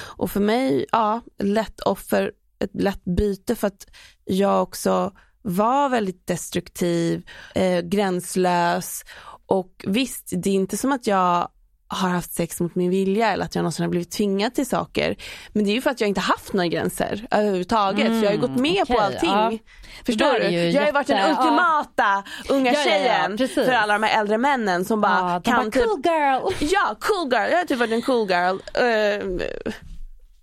[0.00, 3.86] Och för mig, ja, lätt offer, ett lätt byte för att
[4.24, 5.12] jag också
[5.44, 9.04] var väldigt destruktiv, eh, gränslös
[9.46, 11.48] och visst, det är inte som att jag
[11.88, 15.16] har haft sex mot min vilja eller att jag någonsin har blivit tvingad till saker.
[15.52, 18.06] Men det är ju för att jag inte haft några gränser överhuvudtaget.
[18.06, 19.30] Mm, för jag har ju gått med okay, på allting.
[19.30, 19.52] Ja.
[20.06, 20.50] Förstår du?
[20.50, 24.38] Jag har ju varit den ultimata unga ja, tjejen ja, för alla de här äldre
[24.38, 25.84] männen som bara kan bara, typ...
[25.84, 26.52] Cool girl!
[26.60, 27.50] Ja, cool girl.
[27.50, 28.54] Jag har typ varit en cool girl.
[28.54, 29.40] Uh,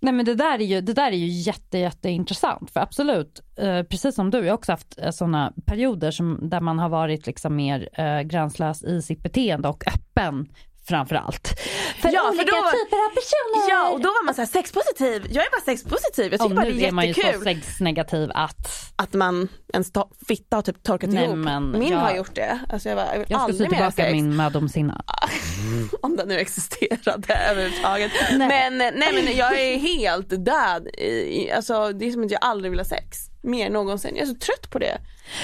[0.02, 3.82] Nej men det där är ju, det där är ju jätte, jätteintressant för absolut, eh,
[3.82, 7.26] precis som du, jag har också haft eh, sådana perioder som, där man har varit
[7.26, 10.48] liksom mer eh, gränslös i sitt beteende och öppen
[10.88, 11.60] framförallt.
[12.00, 13.70] För ja, olika för då, typer av personer.
[13.70, 16.70] Ja och då var man såhär sexpositiv, jag är bara sexpositiv, jag tycker bara det
[16.70, 16.82] är jättekul.
[16.82, 21.10] nu är man ju så sexnegativ att att man ens ta, fitta har typ torkat
[21.10, 21.36] Nej, ihop.
[21.36, 22.60] Men, min jag, har gjort det.
[22.68, 25.04] Alltså jag, bara, jag, jag ska sy tillbaka min mödomshinna.
[26.02, 28.12] Om den nu existerade överhuvudtaget.
[28.30, 28.48] Nej.
[28.48, 30.86] Men, nej men jag är helt död.
[30.98, 33.31] I, alltså, det är som att jag aldrig vill ha sex.
[33.42, 34.16] Mer någonsin.
[34.16, 34.98] Jag är så trött på det.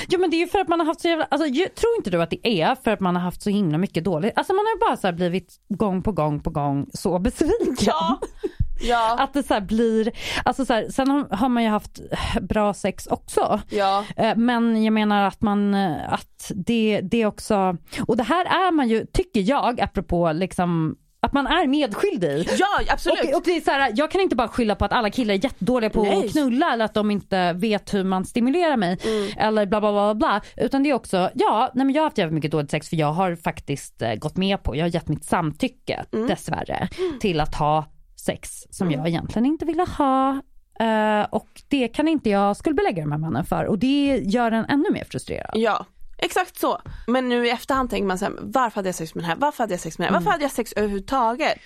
[0.08, 2.10] Ja men det är ju för att man har haft så jävla, alltså, tror inte
[2.10, 4.64] du att det är för att man har haft så himla mycket dåligt, alltså man
[4.66, 7.76] har bara så blivit gång på gång på gång så besviken.
[7.80, 8.18] Ja.
[8.80, 9.16] Ja.
[9.20, 10.12] Att det så blir,
[10.44, 12.00] alltså så här, sen har man ju haft
[12.42, 13.60] bra sex också.
[13.70, 14.04] Ja.
[14.16, 17.76] Eh, men jag menar att man, eh, att det, det också,
[18.06, 22.48] och det här är man ju, tycker jag, apropå liksom att man är medskyldig.
[22.58, 23.24] Ja absolut.
[23.24, 25.34] Och, och, det är så här, jag kan inte bara skylla på att alla killar
[25.34, 26.26] är jättedåliga på nej.
[26.26, 28.98] att knulla eller att de inte vet hur man stimulerar mig.
[29.04, 29.30] Mm.
[29.38, 30.40] Eller bla bla bla bla.
[30.56, 32.96] Utan det är också, ja nej men jag har haft jävligt mycket dåligt sex för
[32.96, 36.26] jag har faktiskt eh, gått med på, jag har gett mitt samtycke mm.
[36.26, 37.18] dessvärre mm.
[37.18, 37.84] till att ha
[38.16, 38.98] sex som mm.
[38.98, 40.40] jag egentligen inte ville ha.
[40.82, 44.64] Uh, och det kan inte jag skuldbelägga de här männen för och det gör en
[44.64, 45.50] ännu mer frustrerad.
[45.54, 45.86] Ja.
[46.18, 46.80] Exakt så.
[47.06, 49.36] Men nu i efterhand tänker man så här, varför hade jag sex med den här?
[49.36, 50.20] Varför hade jag sex med den här?
[50.20, 50.32] Varför mm.
[50.32, 51.60] hade jag sex överhuvudtaget?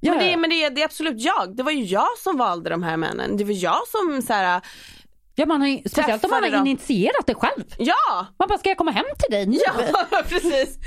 [0.00, 1.56] Men, det, men det, det, är absolut jag.
[1.56, 3.36] Det var ju jag som valde de här männen.
[3.36, 4.60] Det var jag som så här,
[5.34, 6.66] Ja, man har, speciellt om man har dem.
[6.66, 7.64] initierat det själv.
[7.78, 8.26] Ja!
[8.38, 9.58] Man bara, ska jag komma hem till dig nu?
[9.66, 10.78] Ja, precis.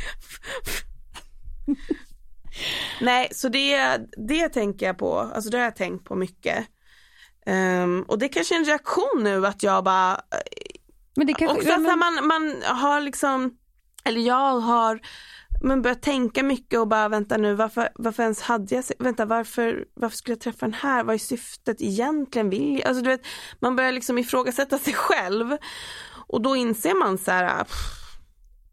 [3.01, 3.97] Nej, så det,
[4.27, 6.67] det tänker jag på, alltså det har jag tänkt på mycket.
[7.45, 10.21] Um, och det är kanske är en reaktion nu att jag bara,
[11.17, 11.99] men det kanske, också men...
[11.99, 13.57] man, man har liksom,
[14.03, 15.01] eller jag har
[15.61, 19.85] men börjat tänka mycket och bara vänta nu varför, varför ens hade jag, vänta varför,
[19.93, 23.25] varför skulle jag träffa den här, vad är syftet egentligen, vill jag, alltså du vet
[23.59, 25.57] man börjar liksom ifrågasätta sig själv
[26.27, 27.67] och då inser man så här,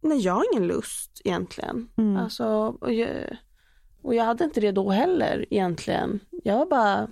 [0.01, 2.17] nej jag har ingen lust egentligen, mm.
[2.17, 2.47] alltså
[2.81, 3.37] och jag,
[4.03, 6.21] och jag hade inte det då heller egentligen.
[6.45, 7.09] Jag var bara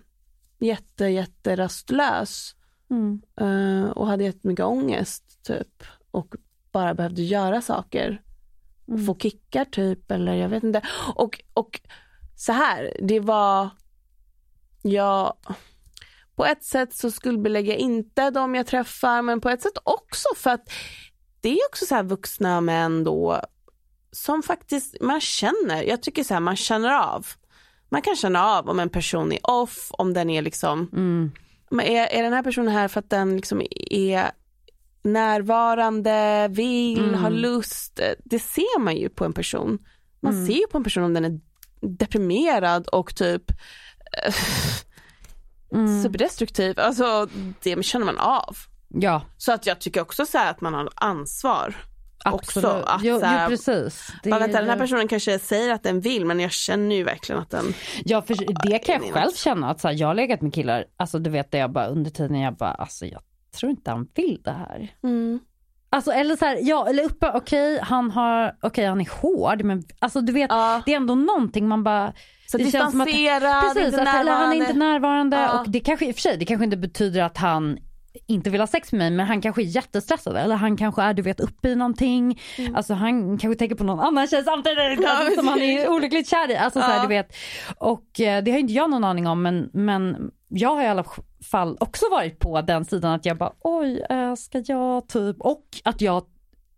[0.58, 2.54] jätte, jätte rastlös.
[2.92, 3.22] Mm.
[3.40, 5.84] Uh, och hade jättemycket ångest typ.
[6.10, 6.34] Och
[6.72, 8.22] bara behövde göra saker.
[8.88, 9.06] Mm.
[9.06, 10.82] Få kickar typ eller jag vet inte.
[11.14, 11.80] Och, och
[12.36, 13.70] så här, det var,
[14.82, 15.36] jag,
[16.34, 20.28] på ett sätt så skuldbelägger jag inte de jag träffar men på ett sätt också
[20.36, 20.72] för att
[21.40, 23.40] det är också så här vuxna män då
[24.12, 27.26] som faktiskt man känner, jag tycker så här, man känner av.
[27.88, 31.32] Man kan känna av om en person är off, om den är liksom, mm.
[31.80, 34.30] Är, är den här personen här för att den liksom är
[35.02, 37.22] närvarande, vill, mm.
[37.22, 38.00] har lust.
[38.24, 39.78] Det ser man ju på en person.
[40.20, 40.46] Man mm.
[40.46, 41.40] ser ju på en person om den är
[41.80, 43.50] deprimerad och typ
[44.26, 44.34] äh,
[45.72, 46.02] mm.
[46.02, 46.80] superdestruktiv.
[46.80, 47.28] Alltså
[47.62, 48.56] det känner man av.
[48.88, 49.22] Ja.
[49.36, 51.76] Så att jag tycker också så att man har ansvar.
[52.24, 52.66] Absolut.
[52.66, 54.12] Också att, jo, jo, precis.
[54.22, 54.30] Det...
[54.30, 57.50] Vänta, den här personen kanske säger att den vill men jag känner ju verkligen att
[57.50, 57.74] den...
[58.04, 58.36] Ja för
[58.70, 61.30] det kan jag själv känna att så här, jag har legat med killar, alltså du
[61.30, 63.22] vet det jag bara under tiden jag bara alltså jag
[63.56, 64.94] tror inte han vill det här.
[65.02, 65.40] Mm.
[65.90, 69.08] Alltså eller så här, ja eller uppe, okej okay, han har, okej okay, han är
[69.20, 70.82] hård men alltså du vet ja.
[70.86, 72.12] det är ändå någonting man bara
[72.46, 75.60] så det distanserad, känns som att, precis, att, eller han är inte närvarande ja.
[75.60, 77.78] och det kanske i och för sig det kanske inte betyder att han
[78.26, 81.14] inte vill ha sex med mig men han kanske är jättestressad eller han kanske är
[81.14, 82.40] du vet uppe i någonting.
[82.58, 82.74] Mm.
[82.74, 86.50] Alltså han kanske tänker på någon annan tjej samtidigt ja, som han är olyckligt kär
[86.50, 86.56] i.
[86.56, 87.36] Alltså, så här, du vet.
[87.78, 91.04] Och eh, det har inte jag någon aning om men, men jag har i alla
[91.50, 95.64] fall också varit på den sidan att jag bara oj äh, ska jag typ och
[95.84, 96.24] att jag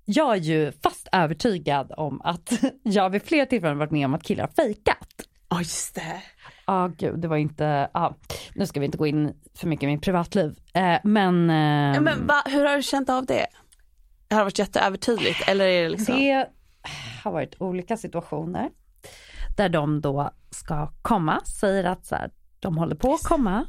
[0.05, 4.23] jag är ju fast övertygad om att jag vid flera tillfällen varit med om att
[4.23, 5.09] killar fejkat.
[5.49, 6.23] Ja oh, just det.
[6.65, 8.13] Ah, gud, det var inte, ah,
[8.55, 10.59] nu ska vi inte gå in för mycket i mitt privatliv.
[10.75, 11.51] Eh, men...
[11.51, 13.47] Eh, ja, men va, hur har du känt av det?
[14.31, 16.15] Har det varit jätteövertydligt eller är det liksom?
[16.15, 16.49] Det,
[17.25, 18.71] har varit olika situationer
[19.57, 23.67] där de då ska komma, säger att så här, de håller på att komma.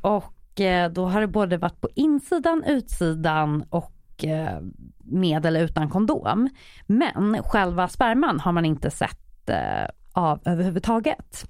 [0.00, 4.60] Och eh, då har det både varit på insidan, utsidan och eh,
[4.98, 6.48] med eller utan kondom.
[6.86, 11.44] Men själva sperman har man inte sett eh, av överhuvudtaget.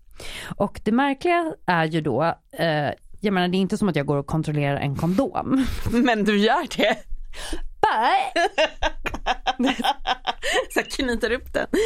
[0.57, 2.91] Och det märkliga är ju då, eh,
[3.21, 5.67] jag menar det är inte som att jag går och kontrollerar en kondom.
[5.93, 6.97] Men du gör det.
[10.75, 11.67] Så knyter upp den.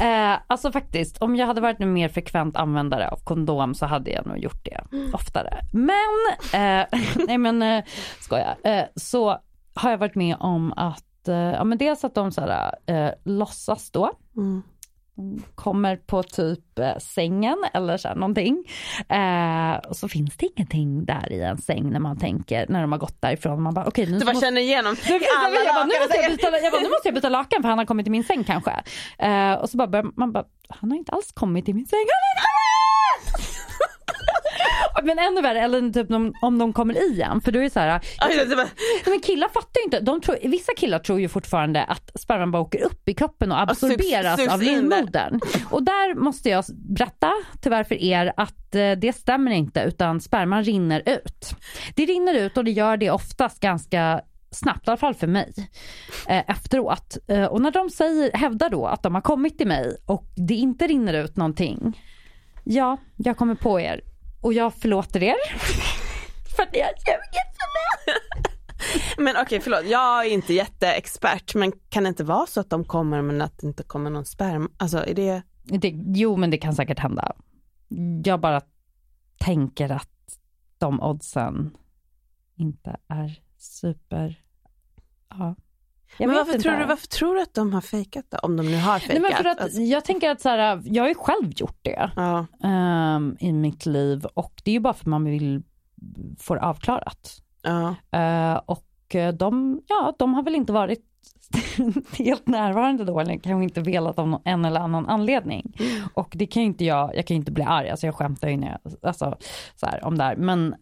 [0.00, 4.10] Eh, alltså faktiskt, om jag hade varit en mer frekvent användare av kondom så hade
[4.10, 4.80] jag nog gjort det
[5.12, 5.60] oftare.
[5.72, 6.86] Men, eh,
[7.26, 7.84] nej men eh,
[8.20, 8.56] skojar.
[8.64, 9.38] Eh, så
[9.74, 13.10] har jag varit med om att, eh, ja men dels att de så här, eh,
[13.24, 14.10] låtsas då.
[14.36, 14.62] Mm.
[15.54, 18.64] Kommer på typ eh, sängen eller så här någonting.
[19.08, 22.92] Eh, och så finns det ingenting där i en säng när man tänker, när de
[22.92, 23.62] har gått därifrån.
[23.62, 26.16] Man bara okej nu Du bara måste- känner igenom jag, alla jag, bara, nu måste
[26.22, 28.24] jag, byta, jag bara, nu måste jag byta lakan för han har kommit i min
[28.24, 28.82] säng kanske.
[29.18, 31.98] Eh, och så bara, börjar man bara, han har inte alls kommit i min säng.
[31.98, 33.52] Han har inte kommit!
[35.02, 37.40] Men ännu värre, eller typ om, om de kommer i en.
[37.40, 38.00] För då är så här,
[38.56, 38.68] bara-
[39.06, 40.00] men killar fattar ju inte.
[40.00, 43.58] De tror, vissa killar tror ju fortfarande att sperman bara åker upp i kroppen och
[43.60, 45.40] absorberas sugs av livmodern.
[45.70, 50.64] Och där måste jag berätta tyvärr för er att eh, det stämmer inte utan sperman
[50.64, 51.50] rinner ut.
[51.94, 55.52] Det rinner ut och det gör det oftast ganska snabbt, i alla fall för mig,
[56.28, 57.16] eh, efteråt.
[57.28, 60.54] Eh, och när de säger, hävdar då att de har kommit till mig och det
[60.54, 62.00] inte rinner ut någonting.
[62.64, 64.00] Ja, jag kommer på er
[64.42, 65.36] och jag förlåter er.
[66.56, 66.92] för att jag är
[69.22, 72.84] Men okej förlåt, jag är inte jätteexpert men kan det inte vara så att de
[72.84, 74.68] kommer men att det inte kommer någon sperma?
[74.76, 77.32] Alltså är det, Det, jo men det kan säkert hända.
[78.24, 78.60] Jag bara
[79.38, 80.38] tänker att
[80.78, 81.76] de oddsen
[82.56, 84.42] inte är super...
[85.28, 85.54] Ja.
[86.18, 88.38] Jag men varför tror, du, varför tror du att de har fejkat det?
[88.38, 89.22] Om de nu har Nej, fejkat?
[89.22, 92.10] men för att alltså, Jag tänker att så här, jag har ju själv gjort det
[92.16, 92.46] ja.
[92.64, 95.62] ehm, i mitt liv och det är ju bara för att man vill
[96.38, 97.42] få det avklarat.
[97.62, 97.94] Ja.
[98.18, 101.04] Eh, och eh, de, ja, de har väl inte varit
[102.18, 105.72] helt närvarande då eller kanske inte velat av någon, en eller annan anledning.
[106.14, 108.48] Och det kan ju inte jag, jag kan ju inte bli arg, alltså jag skämtar
[108.48, 109.36] ju när jag, alltså,
[109.74, 110.36] så här, om det här.
[110.36, 110.74] Men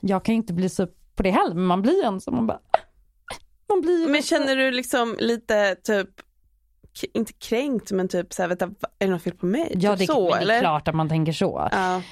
[0.00, 2.34] jag kan ju inte bli så på det heller, men man blir ju en som
[2.34, 2.60] man bara,
[3.68, 6.08] man blir Men känner du liksom lite typ,
[7.14, 9.72] inte kränkt men typ såhär, vänta, va- är det något fel på mig?
[9.74, 10.60] Ja typ det, så det är eller?
[10.60, 11.68] klart att man tänker så.
[11.72, 12.02] Ja.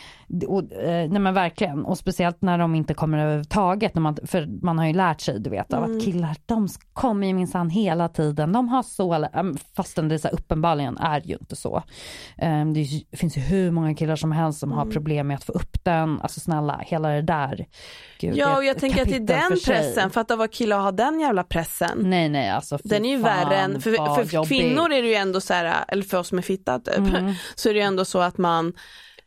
[0.49, 3.95] Och, eh, nej men verkligen, och speciellt när de inte kommer överhuvudtaget.
[3.95, 5.97] När man, för man har ju lärt sig du vet av Mm.
[5.99, 8.53] att killar de kommer ju minsann hela tiden.
[8.53, 9.29] De har så,
[9.77, 11.83] fastän det så uppenbarligen är ju inte så.
[12.39, 14.79] Ehm, det finns ju hur många killar som helst som Mm.
[14.79, 16.21] har problem med att få upp den.
[16.21, 17.67] Alltså snälla, hela det där.
[18.21, 20.83] Gud, ja och jag tänker att det är den pressen, för att vara kille och
[20.83, 21.99] ha den jävla pressen.
[22.03, 23.91] Nej nej alltså Den är ju fan, värre än, för,
[24.25, 27.33] för kvinnor är det ju ändå så här, eller för oss med fitta typ, Mm.
[27.55, 28.73] så är det ju ändå så att man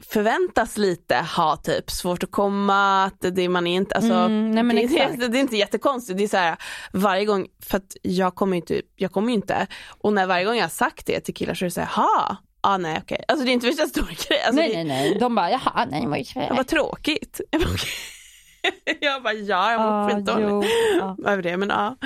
[0.04, 4.88] förväntas lite ha typ svårt att komma, att det man är inte, alltså Mm, nej
[4.88, 6.58] det, det, det är inte jättekonstigt, det är så här
[6.92, 10.56] varje gång, för att jag kommer ju inte, jag kommer inte, och när varje gång
[10.56, 13.24] jag har sagt det till killar så är det så här, ha, ah, nej okej,
[13.28, 15.88] alltså det är inte värsta stor grej, alltså, nej det, nej nej, de bara jaha
[15.92, 17.42] nej vad jag bara tråkigt.
[17.52, 18.98] Jag bara, okej.
[19.02, 21.18] jag bara ja, jag mår ah, skitdåligt ja.
[21.32, 21.98] över det men ja.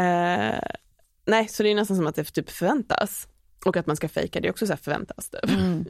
[0.00, 0.60] Eh,
[1.26, 3.28] nej så det är nästan som att det typ förväntas.
[3.64, 5.50] Och att man ska fejka det är också så förväntas typ.
[5.50, 5.84] Mm.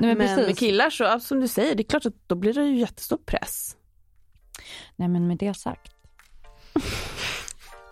[0.00, 2.64] Men, men, med killar så, som du säger, det är klart att då blir det
[2.64, 3.76] ju jättestor press.
[4.96, 5.92] Nej men med det sagt.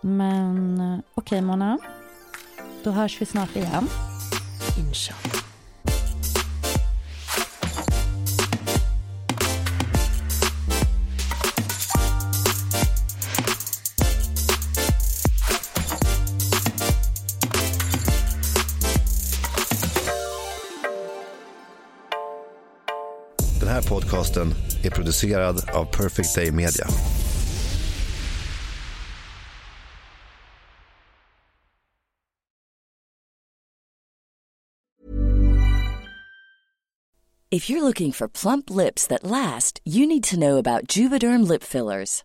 [0.02, 1.78] Men eh, okej Mona.
[2.82, 3.88] Då hörs vi snart igen.
[4.78, 5.39] Inshallah.
[24.20, 26.86] Podcasten är producerad av Perfect Day Media.
[37.52, 41.64] If you're looking for plump lips that last, you need to know about Juvederm lip
[41.64, 42.24] fillers.